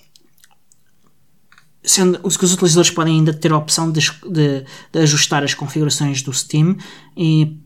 sendo 1.83 2.19
que 2.19 2.45
os 2.45 2.53
utilizadores 2.53 2.91
podem 2.91 3.15
ainda 3.17 3.33
ter 3.33 3.53
a 3.53 3.57
opção 3.57 3.91
de, 3.91 4.01
de, 4.31 4.65
de 4.93 4.99
ajustar 4.99 5.43
as 5.43 5.55
configurações 5.55 6.21
do 6.23 6.33
Steam 6.33 6.77
e, 7.17 7.57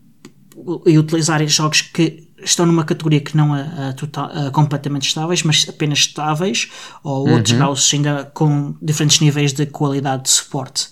e 0.85 0.97
utilizar 0.97 1.45
jogos 1.47 1.81
que 1.81 2.22
estão 2.43 2.65
numa 2.65 2.83
categoria 2.83 3.19
que 3.19 3.35
não 3.35 3.55
é 3.55 3.93
total, 3.93 4.29
completamente 4.51 5.07
estáveis, 5.07 5.43
mas 5.43 5.65
apenas 5.67 5.99
estáveis, 5.99 6.69
ou 7.03 7.25
uhum. 7.25 7.33
outros 7.33 7.55
graus 7.55 7.91
ainda 7.93 8.31
com 8.33 8.75
diferentes 8.81 9.19
níveis 9.19 9.53
de 9.53 9.65
qualidade 9.65 10.23
de 10.23 10.29
suporte. 10.29 10.89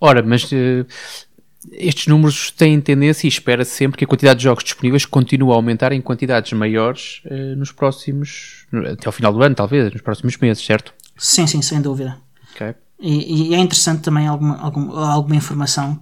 Ora, 0.00 0.22
mas 0.22 0.44
uh, 0.52 0.86
estes 1.72 2.06
números 2.06 2.50
têm 2.50 2.80
tendência 2.80 3.26
e 3.26 3.28
espera-se 3.28 3.72
sempre 3.72 3.98
que 3.98 4.04
a 4.04 4.06
quantidade 4.06 4.38
de 4.38 4.44
jogos 4.44 4.64
disponíveis 4.64 5.04
continue 5.04 5.50
a 5.52 5.54
aumentar 5.54 5.92
em 5.92 6.00
quantidades 6.00 6.52
maiores 6.52 7.22
uh, 7.26 7.56
nos 7.56 7.72
próximos, 7.72 8.66
até 8.92 9.06
ao 9.06 9.12
final 9.12 9.32
do 9.32 9.42
ano, 9.42 9.54
talvez, 9.54 9.92
nos 9.92 10.02
próximos 10.02 10.36
meses, 10.36 10.64
certo? 10.64 10.92
Sim, 11.16 11.46
sim, 11.46 11.62
sem 11.62 11.80
dúvida. 11.80 12.18
Okay. 12.54 12.74
E, 13.00 13.50
e, 13.50 13.54
é 13.54 13.58
interessante 13.58 14.02
também 14.02 14.26
alguma, 14.26 14.58
alguma, 14.58 15.12
alguma 15.12 15.36
informação 15.36 16.00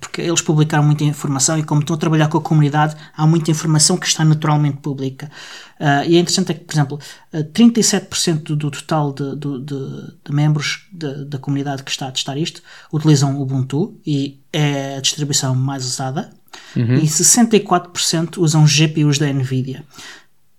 porque 0.00 0.22
eles 0.22 0.40
publicaram 0.40 0.84
muita 0.84 1.04
informação 1.04 1.58
e 1.58 1.62
como 1.62 1.80
estão 1.80 1.96
a 1.96 1.98
trabalhar 1.98 2.28
com 2.28 2.38
a 2.38 2.40
comunidade, 2.40 2.96
há 3.16 3.26
muita 3.26 3.50
informação 3.50 3.96
que 3.96 4.06
está 4.06 4.24
naturalmente 4.24 4.78
pública. 4.78 5.30
Uh, 5.78 6.08
e 6.08 6.16
é 6.16 6.20
interessante 6.20 6.52
é 6.52 6.54
que, 6.54 6.64
por 6.64 6.74
exemplo, 6.74 6.98
37% 7.32 8.54
do 8.54 8.70
total 8.70 9.12
de, 9.12 9.36
de, 9.36 9.60
de, 9.64 10.14
de 10.24 10.32
membros 10.32 10.86
da 10.92 11.38
comunidade 11.38 11.82
que 11.82 11.90
está 11.90 12.08
a 12.08 12.12
testar 12.12 12.36
isto 12.36 12.62
utilizam 12.92 13.40
Ubuntu 13.40 13.98
e 14.06 14.40
é 14.52 14.96
a 14.96 15.00
distribuição 15.00 15.54
mais 15.54 15.84
usada. 15.84 16.30
Uhum. 16.74 16.94
E 16.94 17.02
64% 17.02 18.38
usam 18.38 18.66
GPUs 18.66 19.18
da 19.18 19.30
NVIDIA. 19.30 19.84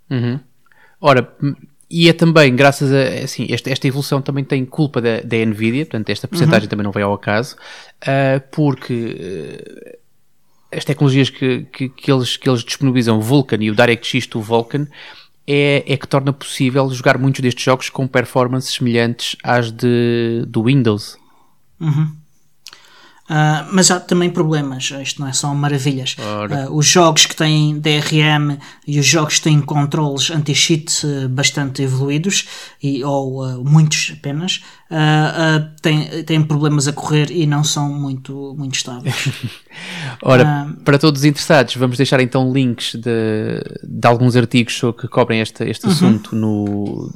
Uhum. 0.09 0.39
Ora, 1.01 1.35
e 1.89 2.09
é 2.09 2.13
também, 2.13 2.55
graças 2.55 2.91
a, 2.91 3.23
assim, 3.23 3.47
esta, 3.49 3.69
esta 3.69 3.87
evolução 3.87 4.21
também 4.21 4.43
tem 4.43 4.65
culpa 4.65 5.01
da, 5.01 5.21
da 5.21 5.37
Nvidia, 5.37 5.85
portanto 5.85 6.09
esta 6.09 6.27
porcentagem 6.27 6.65
uhum. 6.65 6.69
também 6.69 6.83
não 6.83 6.91
veio 6.91 7.07
ao 7.07 7.13
acaso, 7.13 7.55
uh, 8.03 8.41
porque 8.51 8.93
uh, 8.93 9.97
as 10.77 10.83
tecnologias 10.83 11.29
que, 11.29 11.65
que, 11.71 11.89
que, 11.89 12.11
eles, 12.11 12.35
que 12.35 12.49
eles 12.49 12.63
disponibilizam, 12.63 13.21
Vulkan 13.21 13.57
e 13.61 13.71
o 13.71 13.75
DirectX 13.75 14.27
do 14.27 14.41
Vulkan, 14.41 14.87
é, 15.47 15.83
é 15.87 15.95
que 15.95 16.07
torna 16.07 16.33
possível 16.33 16.89
jogar 16.89 17.17
muitos 17.17 17.39
destes 17.39 17.63
jogos 17.63 17.89
com 17.89 18.05
performances 18.05 18.73
semelhantes 18.73 19.37
às 19.41 19.71
de, 19.71 20.43
do 20.45 20.63
Windows. 20.63 21.17
Uhum. 21.79 22.11
Uh, 23.29 23.67
mas 23.73 23.91
há 23.91 23.99
também 23.99 24.29
problemas, 24.29 24.89
isto 25.01 25.19
não 25.19 25.27
é 25.27 25.33
só 25.33 25.53
maravilhas. 25.53 26.15
Uh, 26.17 26.73
os 26.73 26.85
jogos 26.85 27.25
que 27.25 27.35
têm 27.35 27.77
DRM 27.77 28.57
e 28.87 28.99
os 28.99 29.05
jogos 29.05 29.35
que 29.35 29.41
têm 29.41 29.59
controles 29.59 30.31
anti-cheat 30.31 31.05
uh, 31.05 31.27
bastante 31.27 31.81
evoluídos, 31.81 32.47
e, 32.81 33.03
ou 33.03 33.63
muitos 33.65 34.13
apenas, 34.17 34.63
têm, 35.81 36.23
têm 36.23 36.41
problemas 36.41 36.87
a 36.87 36.93
correr 36.93 37.29
e 37.29 37.45
não 37.45 37.63
são 37.63 37.91
muito, 37.91 38.55
muito 38.57 38.75
estáveis. 38.75 39.15
Ora, 40.23 40.73
para 40.85 40.97
todos 40.97 41.21
os 41.21 41.25
interessados, 41.25 41.75
vamos 41.75 41.97
deixar 41.97 42.21
então 42.21 42.53
links 42.53 42.95
de, 42.95 43.61
de 43.83 44.07
alguns 44.07 44.37
artigos 44.37 44.79
que 44.99 45.07
cobrem 45.09 45.41
este, 45.41 45.65
este 45.65 45.85
-huh. 45.85 45.91
assunto 45.91 46.35
no, 46.35 47.11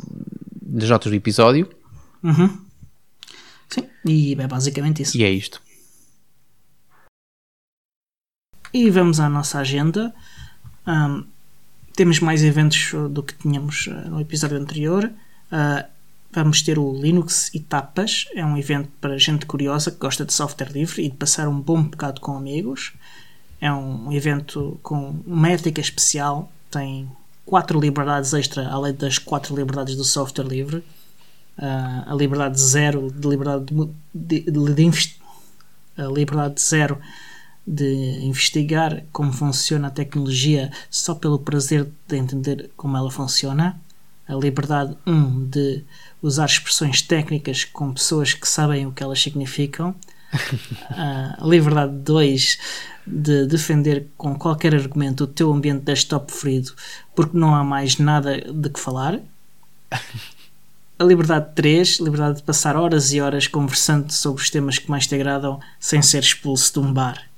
nas 0.70 0.90
notas 0.90 1.10
do 1.10 1.16
episódio. 1.16 1.70
-huh. 2.22 2.50
Sim, 3.70 3.84
e 4.06 4.36
é 4.38 4.48
basicamente 4.48 5.04
isso. 5.04 5.18
E 5.18 5.24
é 5.24 5.30
isto. 5.30 5.62
E 8.74 8.90
vamos 8.90 9.20
à 9.20 9.30
nossa 9.30 9.60
agenda. 9.60 10.14
Um, 10.88 11.26
temos 11.94 12.22
mais 12.22 12.42
eventos 12.42 12.94
do 13.10 13.22
que 13.22 13.34
tínhamos 13.34 13.88
uh, 13.88 14.10
no 14.10 14.22
episódio 14.22 14.58
anterior. 14.58 15.12
Uh, 15.52 15.86
vamos 16.32 16.62
ter 16.62 16.80
o 16.80 16.94
Linux 16.94 17.54
e 17.54 17.60
Tapas. 17.60 18.28
É 18.34 18.46
um 18.46 18.58
evento 18.58 18.88
para 19.02 19.18
gente 19.18 19.46
curiosa 19.46 19.92
que 19.92 19.98
gosta 19.98 20.24
de 20.24 20.34
software 20.34 20.72
livre 20.72 21.04
e 21.04 21.10
de 21.10 21.18
passar 21.18 21.50
um 21.50 21.60
bom 21.60 21.84
bocado 21.84 22.22
com 22.22 22.38
amigos. 22.38 22.94
É 23.60 23.72
um 23.74 24.10
evento 24.14 24.80
com 24.82 25.22
uma 25.28 25.50
ética 25.50 25.82
especial. 25.82 26.50
Tem 26.70 27.10
quatro 27.46 27.78
liberdades 27.78 28.34
extra, 28.34 28.70
além 28.70 28.94
das 28.94 29.18
quatro 29.18 29.54
liberdades 29.54 29.98
do 29.98 30.06
software 30.06 30.48
livre. 30.48 30.78
Uh, 31.58 32.08
a 32.08 32.16
liberdade 32.16 32.58
zero 32.58 33.12
de 33.12 33.28
liberdade 33.28 33.66
de, 33.66 33.90
de, 34.16 34.50
de, 34.50 34.90
de 34.90 35.22
a 35.98 36.04
liberdade 36.04 36.62
zero 36.62 36.98
de 37.66 38.20
investigar 38.22 39.04
como 39.12 39.32
funciona 39.32 39.88
a 39.88 39.92
tecnologia 39.92 40.72
só 40.90 41.14
pelo 41.14 41.40
prazer 41.40 41.88
de 42.08 42.18
entender 42.18 42.72
como 42.76 42.98
ela 42.98 43.12
funciona, 43.12 43.80
a 44.28 44.36
liberdade 44.36 44.96
1 45.06 45.12
um, 45.12 45.46
de 45.46 45.84
usar 46.22 46.46
expressões 46.46 47.02
técnicas 47.02 47.66
com 47.66 47.94
pessoas 47.94 48.34
que 48.34 48.48
sabem 48.48 48.86
o 48.86 48.92
que 48.92 49.04
elas 49.04 49.22
significam, 49.22 49.96
a 50.90 51.38
liberdade 51.42 51.94
2 51.94 52.58
de 53.06 53.46
defender 53.46 54.08
com 54.18 54.36
qualquer 54.36 54.74
argumento 54.74 55.26
o 55.26 55.28
teu 55.28 55.52
ambiente 55.52 55.84
desktop 55.84 56.28
preferido 56.28 56.74
porque 57.16 57.38
não 57.38 57.54
há 57.54 57.64
mais 57.64 57.98
nada 57.98 58.40
de 58.40 58.70
que 58.70 58.80
falar. 58.80 59.20
A 60.98 61.04
liberdade 61.04 61.54
3, 61.56 62.00
liberdade 62.00 62.38
de 62.38 62.44
passar 62.44 62.76
horas 62.76 63.12
e 63.12 63.20
horas 63.20 63.48
conversando 63.48 64.12
sobre 64.14 64.42
os 64.42 64.50
temas 64.50 64.78
que 64.78 64.90
mais 64.90 65.08
te 65.08 65.16
agradam 65.16 65.60
sem 65.80 66.02
ser 66.02 66.22
expulso 66.22 66.74
de 66.74 66.80
um 66.80 66.94
bar. 66.94 67.31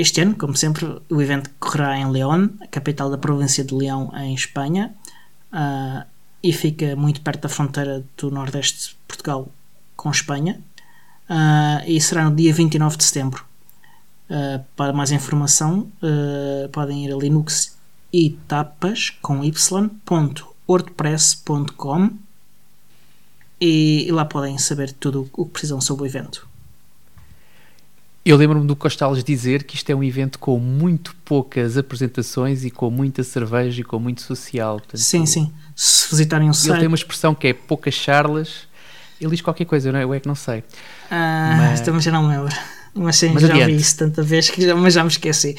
Este 0.00 0.22
ano, 0.22 0.34
como 0.34 0.56
sempre, 0.56 0.86
o 1.10 1.20
evento 1.20 1.50
correrá 1.60 1.98
em 1.98 2.10
León, 2.10 2.48
a 2.62 2.66
capital 2.66 3.10
da 3.10 3.18
província 3.18 3.62
de 3.62 3.74
Leão, 3.74 4.10
em 4.16 4.34
Espanha, 4.34 4.94
uh, 5.52 6.06
e 6.42 6.54
fica 6.54 6.96
muito 6.96 7.20
perto 7.20 7.42
da 7.42 7.50
fronteira 7.50 8.02
do 8.16 8.30
Nordeste 8.30 8.88
de 8.88 8.94
Portugal 9.06 9.46
com 9.94 10.10
Espanha, 10.10 10.58
uh, 11.28 11.84
e 11.86 12.00
será 12.00 12.24
no 12.24 12.34
dia 12.34 12.50
29 12.50 12.96
de 12.96 13.04
setembro. 13.04 13.44
Uh, 14.30 14.64
para 14.74 14.94
mais 14.94 15.12
informação, 15.12 15.92
podem 16.72 17.04
ir 17.04 17.12
a 17.12 17.16
Linux 17.18 17.76
e 18.10 18.30
tapas 18.48 19.10
com 19.20 19.44
e, 23.60 24.06
e 24.08 24.10
lá 24.10 24.24
podem 24.24 24.56
saber 24.56 24.92
tudo 24.92 25.28
o 25.34 25.44
que 25.44 25.52
precisam 25.52 25.78
sobre 25.78 26.04
o 26.04 26.06
evento. 26.06 26.49
Eu 28.30 28.36
lembro-me 28.36 28.64
do 28.64 28.76
Costales 28.76 29.24
dizer 29.24 29.64
que 29.64 29.74
isto 29.74 29.90
é 29.90 29.94
um 29.94 30.04
evento 30.04 30.38
com 30.38 30.56
muito 30.56 31.16
poucas 31.24 31.76
apresentações 31.76 32.64
e 32.64 32.70
com 32.70 32.88
muita 32.88 33.24
cerveja 33.24 33.80
e 33.80 33.84
com 33.84 33.98
muito 33.98 34.22
social. 34.22 34.76
Portanto, 34.76 35.00
sim, 35.00 35.26
sim. 35.26 35.52
Se 35.74 36.08
visitarem 36.10 36.48
o 36.48 36.54
site. 36.54 36.70
Ele 36.70 36.78
tem 36.78 36.86
uma 36.86 36.94
expressão 36.94 37.34
que 37.34 37.48
é 37.48 37.52
poucas 37.52 37.94
charlas. 37.94 38.68
Ele 39.20 39.32
diz 39.32 39.40
qualquer 39.40 39.64
coisa, 39.64 39.90
não 39.90 39.98
é? 39.98 40.04
Eu 40.04 40.14
é 40.14 40.20
que 40.20 40.28
não 40.28 40.36
sei. 40.36 40.62
Ah, 41.10 41.56
mas... 41.58 41.80
também 41.80 42.00
já 42.00 42.12
não 42.12 42.22
me 42.22 42.36
lembro. 42.36 42.54
Mas 42.94 43.16
sim, 43.16 43.30
mas 43.32 43.42
já 43.42 43.48
adiante. 43.48 43.72
vi 43.72 43.80
isso 43.80 43.96
tanta 43.96 44.22
vez 44.22 44.48
que 44.48 44.62
já, 44.62 44.76
mas 44.76 44.94
já 44.94 45.02
me 45.02 45.10
esqueci. 45.10 45.56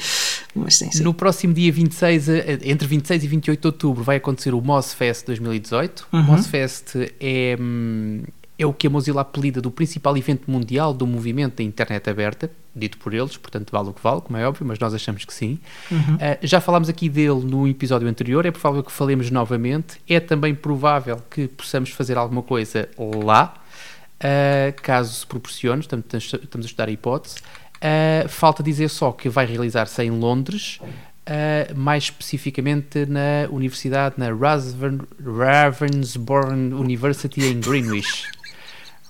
Mas 0.54 0.76
sim, 0.76 0.90
sim. 0.90 1.02
No 1.02 1.12
próximo 1.12 1.52
dia 1.52 1.70
26, 1.70 2.28
eh, 2.28 2.58
entre 2.62 2.88
26 2.88 3.24
e 3.24 3.26
28 3.26 3.60
de 3.60 3.66
outubro, 3.66 4.02
vai 4.02 4.16
acontecer 4.16 4.54
o 4.54 4.62
Moss 4.62 4.94
Fest 4.94 5.26
2018. 5.26 6.08
Uhum. 6.10 6.20
O 6.20 6.22
Moss 6.22 6.46
Fest 6.46 6.94
é, 7.20 7.56
hum, 7.60 8.22
é 8.58 8.66
o 8.66 8.72
que 8.72 8.86
a 8.86 8.90
Mozilla 8.90 9.22
apelida 9.22 9.60
do 9.60 9.70
principal 9.70 10.16
evento 10.16 10.50
mundial 10.50 10.92
do 10.92 11.06
movimento 11.06 11.56
da 11.56 11.62
internet 11.62 12.08
aberta, 12.08 12.50
dito 12.74 12.98
por 12.98 13.12
eles, 13.12 13.36
portanto 13.36 13.70
vale 13.70 13.88
o 13.88 13.92
que 13.92 14.02
vale, 14.02 14.20
como 14.20 14.36
é 14.36 14.46
óbvio, 14.46 14.66
mas 14.66 14.78
nós 14.78 14.94
achamos 14.94 15.24
que 15.24 15.34
sim. 15.34 15.58
Uhum. 15.90 16.14
Uh, 16.14 16.38
já 16.42 16.60
falámos 16.60 16.88
aqui 16.88 17.08
dele 17.08 17.44
no 17.44 17.66
episódio 17.66 18.08
anterior, 18.08 18.46
é 18.46 18.50
provável 18.50 18.82
que 18.82 18.92
falemos 18.92 19.30
novamente, 19.30 20.00
é 20.08 20.20
também 20.20 20.54
provável 20.54 21.20
que 21.30 21.48
possamos 21.48 21.90
fazer 21.90 22.16
alguma 22.16 22.42
coisa 22.42 22.88
lá, 23.24 23.54
uh, 24.22 24.82
caso 24.82 25.12
se 25.12 25.26
proporcione, 25.26 25.80
estamos, 25.80 26.04
estamos 26.14 26.66
a 26.66 26.68
estudar 26.68 26.88
a 26.88 26.92
hipótese. 26.92 27.36
Uh, 27.82 28.28
falta 28.28 28.62
dizer 28.62 28.88
só 28.88 29.10
que 29.10 29.28
vai 29.28 29.44
realizar-se 29.44 30.00
em 30.04 30.10
Londres, 30.10 30.78
uh, 30.82 31.74
mais 31.74 32.04
especificamente 32.04 33.04
na 33.06 33.48
Universidade, 33.50 34.14
na 34.18 34.28
Ravensbourne 34.30 36.74
University 36.74 37.44
em 37.44 37.58
Greenwich. 37.58 38.30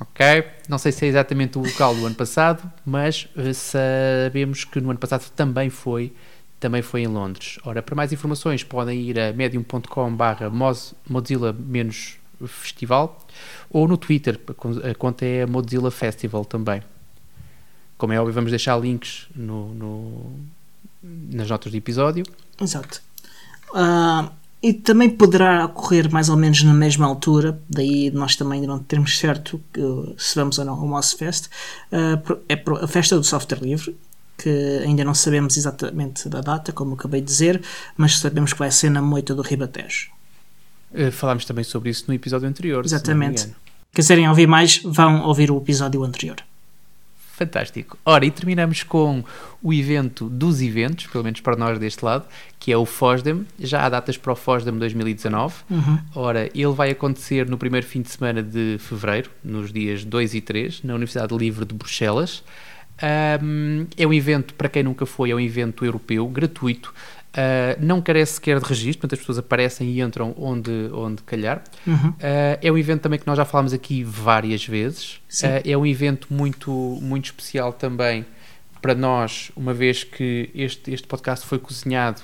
Ok? 0.02 0.44
Não 0.68 0.76
sei 0.78 0.92
se 0.92 1.06
é 1.06 1.08
exatamente 1.08 1.58
o 1.58 1.62
local 1.62 1.94
do 1.94 2.06
ano 2.06 2.14
passado, 2.14 2.70
mas 2.84 3.28
uh, 3.36 3.54
sabemos 3.54 4.64
que 4.64 4.80
no 4.80 4.90
ano 4.90 4.98
passado 4.98 5.30
também 5.30 5.70
foi, 5.70 6.12
também 6.58 6.82
foi 6.82 7.02
em 7.02 7.06
Londres. 7.06 7.60
Ora, 7.64 7.80
para 7.82 7.94
mais 7.94 8.12
informações 8.12 8.64
podem 8.64 9.00
ir 9.00 9.18
a 9.18 9.32
medium.com 9.32 10.14
barra 10.14 10.50
Mozilla-festival 11.08 13.26
ou 13.70 13.86
no 13.86 13.96
Twitter, 13.96 14.40
a 14.90 14.94
conta 14.94 15.24
é 15.24 15.46
Mozilla 15.46 15.90
Festival 15.90 16.44
também. 16.44 16.82
Como 17.96 18.12
é 18.12 18.18
óbvio, 18.18 18.34
vamos 18.34 18.50
deixar 18.50 18.76
links 18.78 19.28
no, 19.34 19.72
no 19.74 20.32
nas 21.02 21.48
notas 21.48 21.72
do 21.72 21.78
episódio. 21.78 22.24
Exato. 22.60 23.00
Uh, 23.70 24.30
e 24.62 24.72
também 24.72 25.10
poderá 25.10 25.64
ocorrer 25.64 26.10
mais 26.10 26.28
ou 26.28 26.36
menos 26.36 26.62
na 26.62 26.72
mesma 26.72 27.04
altura, 27.04 27.60
daí 27.68 28.10
nós 28.12 28.36
também 28.36 28.62
não 28.62 28.78
termos 28.78 29.18
certo 29.18 29.60
que, 29.72 29.80
se 30.16 30.36
vamos 30.36 30.56
ou 30.58 30.64
não 30.64 30.74
ao 30.74 30.86
Mossfest, 30.86 31.46
uh, 31.46 32.40
é 32.48 32.62
a 32.80 32.86
festa 32.86 33.16
do 33.16 33.24
software 33.24 33.58
livre, 33.60 33.96
que 34.38 34.80
ainda 34.84 35.02
não 35.04 35.14
sabemos 35.14 35.56
exatamente 35.56 36.28
da 36.28 36.40
data, 36.40 36.72
como 36.72 36.94
acabei 36.94 37.20
de 37.20 37.26
dizer, 37.26 37.60
mas 37.96 38.18
sabemos 38.18 38.52
que 38.52 38.58
vai 38.60 38.70
ser 38.70 38.90
na 38.90 39.02
moita 39.02 39.34
do 39.34 39.42
Ribatejo. 39.42 40.10
Uh, 40.92 41.10
falámos 41.10 41.44
também 41.44 41.64
sobre 41.64 41.90
isso 41.90 42.04
no 42.06 42.14
episódio 42.14 42.48
anterior. 42.48 42.84
Exatamente. 42.84 43.40
Se 43.40 43.54
Quiserem 43.92 44.28
ouvir 44.28 44.46
mais, 44.46 44.80
vão 44.84 45.22
ouvir 45.22 45.50
o 45.50 45.58
episódio 45.58 46.04
anterior. 46.04 46.36
Fantástico. 47.42 47.98
Ora, 48.04 48.24
e 48.24 48.30
terminamos 48.30 48.84
com 48.84 49.24
o 49.60 49.72
evento 49.72 50.28
dos 50.28 50.62
eventos, 50.62 51.06
pelo 51.06 51.24
menos 51.24 51.40
para 51.40 51.56
nós 51.56 51.76
deste 51.78 52.04
lado, 52.04 52.24
que 52.58 52.70
é 52.70 52.76
o 52.76 52.86
FOSDEM. 52.86 53.44
Já 53.58 53.84
há 53.84 53.88
datas 53.88 54.16
para 54.16 54.32
o 54.32 54.36
FOSDEM 54.36 54.78
2019. 54.78 55.54
Uhum. 55.68 55.98
Ora, 56.14 56.48
ele 56.54 56.72
vai 56.72 56.90
acontecer 56.90 57.48
no 57.48 57.58
primeiro 57.58 57.84
fim 57.84 58.00
de 58.00 58.10
semana 58.10 58.42
de 58.42 58.76
fevereiro, 58.78 59.30
nos 59.42 59.72
dias 59.72 60.04
2 60.04 60.34
e 60.34 60.40
3, 60.40 60.82
na 60.84 60.94
Universidade 60.94 61.36
Livre 61.36 61.64
de 61.64 61.74
Bruxelas. 61.74 62.44
Um, 63.42 63.86
é 63.96 64.06
um 64.06 64.12
evento, 64.12 64.54
para 64.54 64.68
quem 64.68 64.84
nunca 64.84 65.04
foi, 65.04 65.32
é 65.32 65.34
um 65.34 65.40
evento 65.40 65.84
europeu, 65.84 66.28
gratuito, 66.28 66.94
Uh, 67.32 67.80
não 67.80 68.02
carece 68.02 68.34
sequer 68.34 68.60
de 68.60 68.66
registro, 68.66 69.00
portanto 69.00 69.14
as 69.14 69.18
pessoas 69.20 69.38
aparecem 69.38 69.88
e 69.88 70.00
entram 70.02 70.34
onde, 70.36 70.90
onde 70.92 71.22
calhar. 71.22 71.62
Uhum. 71.86 72.10
Uh, 72.10 72.58
é 72.60 72.70
um 72.70 72.76
evento 72.76 73.00
também 73.00 73.18
que 73.18 73.26
nós 73.26 73.36
já 73.36 73.44
falámos 73.44 73.72
aqui 73.72 74.04
várias 74.04 74.66
vezes. 74.66 75.14
Uh, 75.42 75.64
é 75.64 75.76
um 75.76 75.86
evento 75.86 76.28
muito, 76.30 76.70
muito 77.00 77.26
especial 77.26 77.72
também 77.72 78.26
para 78.82 78.94
nós, 78.94 79.50
uma 79.56 79.72
vez 79.72 80.04
que 80.04 80.50
este, 80.54 80.92
este 80.92 81.06
podcast 81.06 81.46
foi 81.46 81.58
cozinhado 81.58 82.20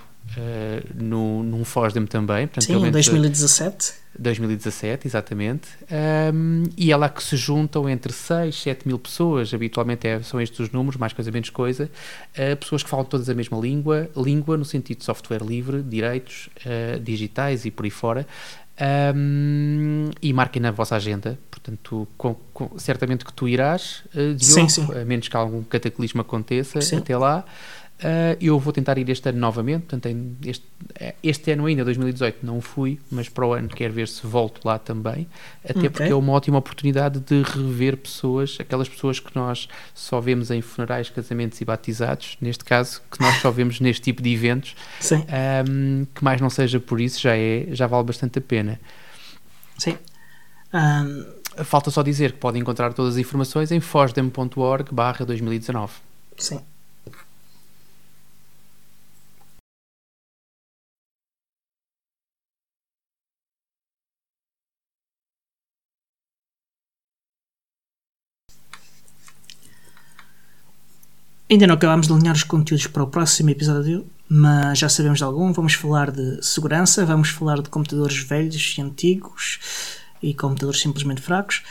no, 0.95 1.43
num 1.43 1.64
FOSDEM 1.64 2.07
também. 2.07 2.47
Portanto, 2.47 2.64
Sim, 2.64 2.87
em 2.87 2.91
2017. 2.91 3.95
2017, 4.19 5.07
exatamente. 5.07 5.69
Um, 6.35 6.64
e 6.77 6.91
é 6.91 6.97
lá 6.97 7.09
que 7.09 7.23
se 7.23 7.37
juntam 7.37 7.88
entre 7.88 8.12
6, 8.12 8.62
7 8.62 8.88
mil 8.88 8.99
pessoas, 8.99 9.55
habitualmente 9.55 10.09
é, 10.09 10.21
são 10.23 10.41
estes 10.41 10.59
os 10.59 10.71
números, 10.71 10.99
mais 10.99 11.12
coisa 11.12 11.31
menos 11.31 11.51
coisa, 11.51 11.91
uh, 12.37 12.57
pessoas 12.57 12.83
que 12.83 12.91
falam 12.91 13.05
todas 13.05 13.29
a 13.29 13.35
mesma 13.35 13.59
língua, 13.59 14.11
língua 14.17 14.57
no 14.57 14.64
sentido 14.64 14.99
de 14.99 15.05
software 15.05 15.43
livre, 15.43 15.83
direitos 15.83 16.49
uh, 16.67 16.99
digitais 16.99 17.64
e 17.64 17.71
por 17.71 17.85
aí 17.85 17.91
fora, 17.91 18.27
um, 19.14 20.11
e 20.21 20.33
marquem 20.33 20.61
na 20.61 20.71
vossa 20.71 20.97
agenda. 20.97 21.38
Portanto, 21.51 22.09
com, 22.17 22.35
com, 22.53 22.79
certamente 22.79 23.25
que 23.25 23.33
tu 23.33 23.47
irás, 23.49 24.03
uh, 24.14 24.35
Diogo, 24.35 24.69
sim, 24.69 24.69
sim. 24.69 24.87
a 24.93 25.05
menos 25.05 25.29
que 25.29 25.37
algum 25.37 25.62
cataclismo 25.62 26.21
aconteça 26.21 26.81
sim. 26.81 26.97
até 26.97 27.17
lá. 27.17 27.45
Uh, 27.45 27.78
eu 28.41 28.59
vou 28.59 28.73
tentar 28.73 28.97
ir 28.97 29.09
este 29.11 29.29
ano 29.29 29.39
novamente, 29.39 29.87
portanto, 29.87 30.09
este, 30.45 30.65
eh, 30.95 31.15
este, 31.23 31.51
ano 31.51 31.67
ainda, 31.67 31.85
2018, 31.85 32.47
não 32.47 32.61
fui, 32.61 32.99
mas 33.11 33.29
para 33.29 33.45
o 33.45 33.53
ano 33.53 33.69
quero 33.69 33.93
ver 33.93 34.07
se 34.07 34.25
volto 34.25 34.65
lá 34.65 34.79
também, 34.79 35.27
até 35.65 35.79
okay. 35.79 35.91
porque 35.91 36.13
é 36.13 36.15
uma 36.15 36.33
ótima 36.33 36.59
oportunidade 36.59 37.19
de 37.19 37.43
rever 37.43 37.97
pessoas, 37.97 38.57
aquelas 38.61 38.89
pessoas 38.89 39.19
que 39.19 39.35
nós 39.35 39.69
só 39.95 40.21
vemos 40.21 40.51
em 40.51 40.63
funerais, 40.63 41.11
casamentos 41.11 41.61
e 41.61 41.65
batizados, 41.65 42.37
neste 42.41 42.65
caso, 42.65 43.03
que 43.11 43.21
nós 43.21 43.41
só 43.43 43.51
vemos 43.51 43.81
neste 43.81 44.03
tipo 44.03 44.23
de 44.23 44.33
eventos, 44.33 44.77
um, 45.69 46.07
que 46.15 46.23
mais 46.23 46.41
não 46.41 46.51
seja 46.51 46.79
por 46.79 47.01
isso, 47.01 47.21
já, 47.21 47.37
é, 47.37 47.67
já 47.73 47.89
vale 47.89 48.05
bastante 48.05 48.39
a 48.39 48.43
pena. 48.43 48.79
Sim. 49.77 49.97
Um... 50.73 51.39
Falta 51.65 51.91
só 51.91 52.05
dizer 52.05 52.33
que 52.33 52.39
podem 52.39 52.63
encontrar 52.63 52.93
todas 52.93 53.15
as 53.15 53.19
informações 53.19 53.73
em 53.73 53.81
fosdem.org 53.81 54.95
barra 54.95 55.27
2019. 55.27 55.93
Sim. 56.37 56.61
Ainda 71.51 71.67
não 71.67 71.77
acabámos 71.77 72.07
de 72.07 72.13
alinhar 72.13 72.35
os 72.35 72.43
conteúdos 72.43 72.87
para 72.89 73.03
o 73.03 73.07
próximo 73.07 73.49
episódio, 73.49 74.07
mas 74.29 74.79
já 74.79 74.87
sabemos 74.87 75.17
de 75.17 75.25
algum. 75.25 75.51
Vamos 75.51 75.73
falar 75.73 76.11
de 76.11 76.45
segurança, 76.45 77.07
vamos 77.07 77.31
falar 77.31 77.63
de 77.63 77.71
computadores 77.71 78.19
velhos 78.19 78.77
e 78.77 78.83
antigos 78.83 79.59
e 80.23 80.35
computadores 80.35 80.79
simplesmente 80.79 81.23
fracos. 81.23 81.63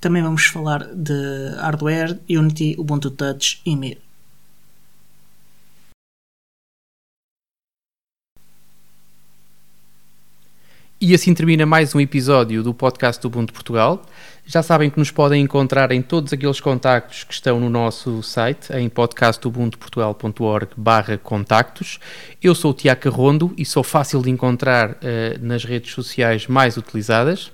Também 0.00 0.20
vamos 0.20 0.46
falar 0.46 0.92
de 0.92 1.54
hardware, 1.58 2.18
Unity, 2.28 2.74
Ubuntu 2.76 3.08
Touch 3.12 3.60
e 3.64 3.76
Mir. 3.76 3.98
E 11.00 11.14
assim 11.14 11.34
termina 11.34 11.66
mais 11.66 11.94
um 11.94 12.00
episódio 12.00 12.62
do 12.62 12.74
podcast 12.74 13.22
do 13.22 13.28
Ubuntu 13.28 13.52
Portugal. 13.52 14.04
Já 14.46 14.62
sabem 14.62 14.90
que 14.90 14.98
nos 14.98 15.10
podem 15.10 15.42
encontrar 15.42 15.90
em 15.90 16.02
todos 16.02 16.30
aqueles 16.32 16.60
contactos 16.60 17.24
que 17.24 17.32
estão 17.32 17.58
no 17.58 17.70
nosso 17.70 18.22
site, 18.22 18.74
em 18.74 18.90
podcastubuntuportugal.org 18.90 20.68
barra 20.76 21.16
contactos. 21.16 21.98
Eu 22.42 22.54
sou 22.54 22.72
o 22.72 22.74
Tiago 22.74 23.00
Carrondo 23.00 23.54
e 23.56 23.64
sou 23.64 23.82
fácil 23.82 24.20
de 24.20 24.28
encontrar 24.28 24.90
uh, 24.90 24.94
nas 25.40 25.64
redes 25.64 25.94
sociais 25.94 26.46
mais 26.46 26.76
utilizadas. 26.76 27.50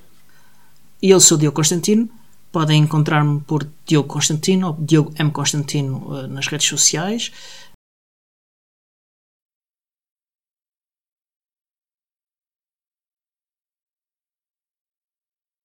E 1.00 1.10
eu 1.10 1.20
sou 1.20 1.36
o 1.36 1.40
Diogo 1.40 1.54
Constantino. 1.54 2.08
Podem 2.50 2.82
encontrar-me 2.82 3.40
por 3.42 3.64
Diogo 3.86 4.08
Constantino 4.08 4.66
ou 4.66 4.76
Diogo 4.80 5.12
M. 5.16 5.30
Constantino 5.30 5.98
uh, 6.08 6.26
nas 6.26 6.48
redes 6.48 6.66
sociais. 6.66 7.30